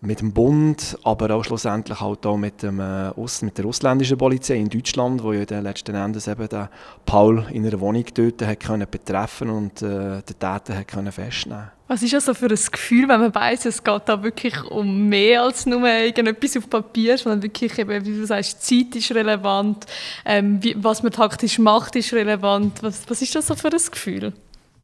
mit 0.00 0.20
dem 0.20 0.32
Bund, 0.32 0.96
aber 1.02 1.34
auch 1.34 1.44
schlussendlich 1.44 2.00
halt 2.00 2.24
auch 2.24 2.36
mit, 2.36 2.62
dem, 2.62 2.78
äh, 2.78 3.10
mit 3.42 3.58
der 3.58 3.66
ausländischen 3.66 4.16
Polizei 4.16 4.54
in 4.54 4.68
Deutschland, 4.68 5.22
wo 5.24 5.32
ja 5.32 5.44
dann 5.44 5.64
letzten 5.64 5.94
Endes 5.96 6.28
eben 6.28 6.48
der 6.48 6.70
Paul 7.04 7.46
in 7.52 7.66
einer 7.66 7.80
Wohnung 7.80 8.04
dort 8.14 8.42
hat 8.42 8.60
können 8.60 8.86
betreffen 8.88 9.50
und 9.50 9.82
äh, 9.82 10.22
den 10.22 10.38
Täter 10.38 10.76
hat 10.76 10.86
können 10.86 11.10
festnehmen. 11.10 11.72
Was 11.88 12.02
ist 12.02 12.12
das 12.12 12.26
so 12.26 12.34
für 12.34 12.46
ein 12.46 12.58
Gefühl, 12.70 13.08
wenn 13.08 13.18
man 13.18 13.34
weiß, 13.34 13.64
es 13.64 13.82
geht 13.82 14.02
da 14.04 14.22
wirklich 14.22 14.62
um 14.70 15.08
mehr 15.08 15.42
als 15.42 15.66
nur 15.66 15.88
irgendetwas 15.88 16.56
auf 16.58 16.70
Papier, 16.70 17.18
sondern 17.18 17.42
wirklich 17.42 17.76
eben, 17.78 18.04
wie 18.04 18.18
du 18.18 18.26
sagst, 18.26 18.62
Zeit 18.64 18.94
ist 18.94 19.10
relevant, 19.12 19.86
ähm, 20.24 20.62
wie, 20.62 20.76
was 20.78 21.02
man 21.02 21.10
taktisch 21.10 21.58
macht, 21.58 21.96
ist 21.96 22.12
relevant. 22.12 22.82
Was, 22.82 23.02
was 23.08 23.22
ist 23.22 23.34
das 23.34 23.48
so 23.48 23.56
für 23.56 23.72
ein 23.72 23.80
Gefühl? 23.90 24.32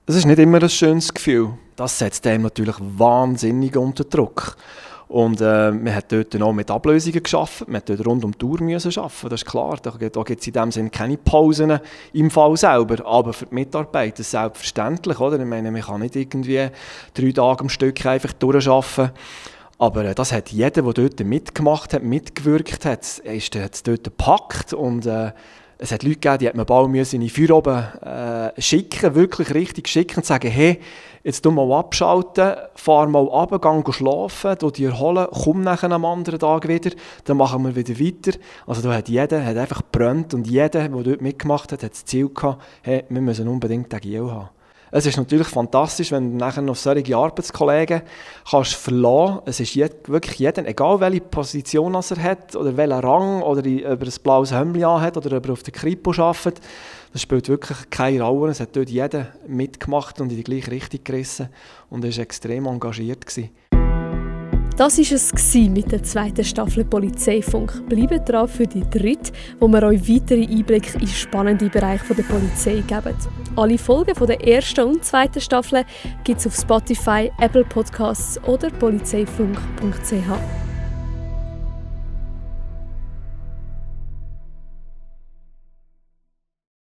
Das 0.06 0.16
ist 0.16 0.24
nicht 0.24 0.38
immer 0.38 0.60
ein 0.60 0.68
schönes 0.68 1.12
Gefühl. 1.14 1.50
Das 1.76 1.98
setzt 1.98 2.26
einem 2.26 2.42
natürlich 2.42 2.76
wahnsinnig 2.80 3.76
unter 3.76 4.04
Druck. 4.04 4.56
Und 5.08 5.40
äh, 5.40 5.70
man 5.70 5.94
hat 5.94 6.10
dort 6.10 6.40
auch 6.40 6.52
mit 6.52 6.70
Ablösungen 6.70 7.22
geschafft, 7.22 7.68
man 7.68 7.76
hat 7.76 7.88
dort 7.88 8.06
rund 8.06 8.24
um 8.24 8.32
die 8.32 8.38
Tour 8.38 8.60
müssen 8.62 8.98
arbeiten, 8.98 9.28
das 9.28 9.42
ist 9.42 9.46
klar. 9.46 9.76
Da, 9.82 9.90
gibt 9.90 10.40
es 10.40 10.46
in 10.46 10.52
dem 10.52 10.72
Sinne 10.72 10.90
keine 10.90 11.18
Pausen 11.18 11.78
im 12.12 12.30
Fall 12.30 12.56
selber, 12.56 13.04
aber 13.06 13.32
für 13.32 13.46
die 13.46 13.54
Mitarbeiter 13.54 14.22
selbstverständlich, 14.22 15.20
oder? 15.20 15.38
Ich 15.38 15.46
meine, 15.46 15.70
man 15.70 15.82
kann 15.82 16.00
nicht 16.00 16.16
irgendwie 16.16 16.68
drei 17.12 17.32
Tage 17.32 17.60
am 17.60 17.68
Stück 17.68 18.04
einfach 18.06 18.32
durcharbeiten. 18.32 19.12
Aber 19.78 20.04
äh, 20.04 20.14
das 20.14 20.32
hat 20.32 20.50
jeder, 20.50 20.82
der 20.82 20.92
dort 20.92 21.20
mitgemacht 21.20 21.92
hat, 21.92 22.02
mitgewirkt 22.02 22.84
hat, 22.84 23.00
ist, 23.18 23.56
hat 23.56 23.74
es 23.74 23.82
dort 23.82 24.04
gepackt 24.04 24.72
und 24.72 25.06
äh, 25.06 25.32
es 25.78 25.92
hat 25.92 26.02
Leute 26.02 26.16
gegeben, 26.16 26.50
die 26.52 26.56
man 26.56 26.66
bald 26.66 27.12
in 27.12 27.20
die 27.20 27.28
Feuer 27.28 27.56
oben 27.56 27.82
äh, 28.02 28.60
schicken, 28.60 29.14
wirklich 29.14 29.52
richtig 29.52 29.88
schicken 29.88 30.18
und 30.18 30.26
sagen, 30.26 30.50
hey, 30.50 30.80
jetzt 31.24 31.44
mal 31.44 31.72
abschalten, 31.72 32.54
fahr 32.74 33.08
mal 33.08 33.24
runter, 33.24 33.58
geh 33.58 33.92
schlafen, 33.92 34.56
du 34.58 34.70
dich 34.70 34.84
erholen, 34.84 35.26
komm 35.32 35.62
nachher 35.62 35.90
am 35.90 36.04
anderen 36.04 36.38
Tag 36.38 36.68
wieder, 36.68 36.90
dann 37.24 37.38
machen 37.38 37.64
wir 37.64 37.74
wieder 37.74 37.98
weiter. 37.98 38.38
Also 38.66 38.82
da 38.82 38.94
hat 38.94 39.08
jeder 39.08 39.44
hat 39.44 39.56
einfach 39.56 39.80
gebrannt 39.90 40.34
und 40.34 40.46
jeder, 40.46 40.88
der 40.88 40.88
dort 40.88 41.22
mitgemacht 41.22 41.72
hat, 41.72 41.82
hat 41.82 41.92
das 41.92 42.04
Ziel 42.04 42.28
gehabt, 42.28 42.62
hey, 42.82 43.04
wir 43.08 43.22
müssen 43.22 43.48
unbedingt 43.48 43.90
den 43.90 44.00
Giel 44.00 44.30
haben. 44.30 44.50
Es 44.96 45.06
ist 45.06 45.16
natürlich 45.16 45.48
fantastisch, 45.48 46.12
wenn 46.12 46.30
du 46.30 46.36
nachher 46.36 46.62
noch 46.62 46.76
solche 46.76 47.16
Arbeitskollegen 47.16 48.02
kannst 48.48 48.74
verlassen. 48.74 49.40
Es 49.44 49.58
ist 49.58 49.74
jed, 49.74 50.08
wirklich 50.08 50.38
jedem, 50.38 50.66
egal 50.66 51.00
welche 51.00 51.20
Position 51.20 51.94
er 51.94 52.22
hat 52.22 52.54
oder 52.54 52.76
welchen 52.76 53.00
Rang 53.00 53.42
oder 53.42 53.58
ob 53.58 53.66
er 53.66 54.06
ein 54.06 54.22
blaues 54.22 54.52
Hemd 54.52 54.84
hat 54.84 55.16
oder 55.16 55.38
ob 55.38 55.46
er 55.46 55.52
auf 55.52 55.64
der 55.64 55.72
Kripo 55.72 56.12
arbeitet, 56.12 56.60
das 57.14 57.22
spielt 57.22 57.48
wirklich 57.48 57.78
keine 57.90 58.22
Rolle. 58.22 58.50
Es 58.50 58.58
hat 58.58 58.74
dort 58.74 58.90
jeder 58.90 59.28
mitgemacht 59.46 60.20
und 60.20 60.32
in 60.32 60.36
die 60.36 60.42
gleiche 60.42 60.72
Richtung 60.72 61.04
gerissen 61.04 61.48
und 61.88 62.04
er 62.04 62.10
war 62.10 62.18
extrem 62.18 62.66
engagiert. 62.66 63.24
Gewesen. 63.24 63.50
Das 64.76 64.98
war 64.98 65.16
es 65.16 65.54
mit 65.54 65.92
der 65.92 66.02
zweiten 66.02 66.42
Staffel 66.42 66.84
Polizeifunk. 66.84 67.88
Bleibt 67.88 68.28
dran 68.28 68.48
für 68.48 68.66
die 68.66 68.82
dritte, 68.90 69.32
wo 69.60 69.68
wir 69.68 69.84
euch 69.84 70.08
weitere 70.08 70.44
Einblicke 70.44 70.98
in 70.98 71.06
spannende 71.06 71.70
Bereiche 71.70 72.16
der 72.16 72.24
Polizei 72.24 72.82
geben. 72.84 73.16
Alle 73.54 73.78
Folgen 73.78 74.26
der 74.26 74.44
ersten 74.44 74.80
und 74.80 75.04
zweiten 75.04 75.40
Staffel 75.40 75.84
gibt 76.24 76.40
es 76.40 76.48
auf 76.48 76.56
Spotify, 76.56 77.30
Apple 77.38 77.64
Podcasts 77.64 78.42
oder 78.42 78.70
polizeifunk.ch. 78.70 80.63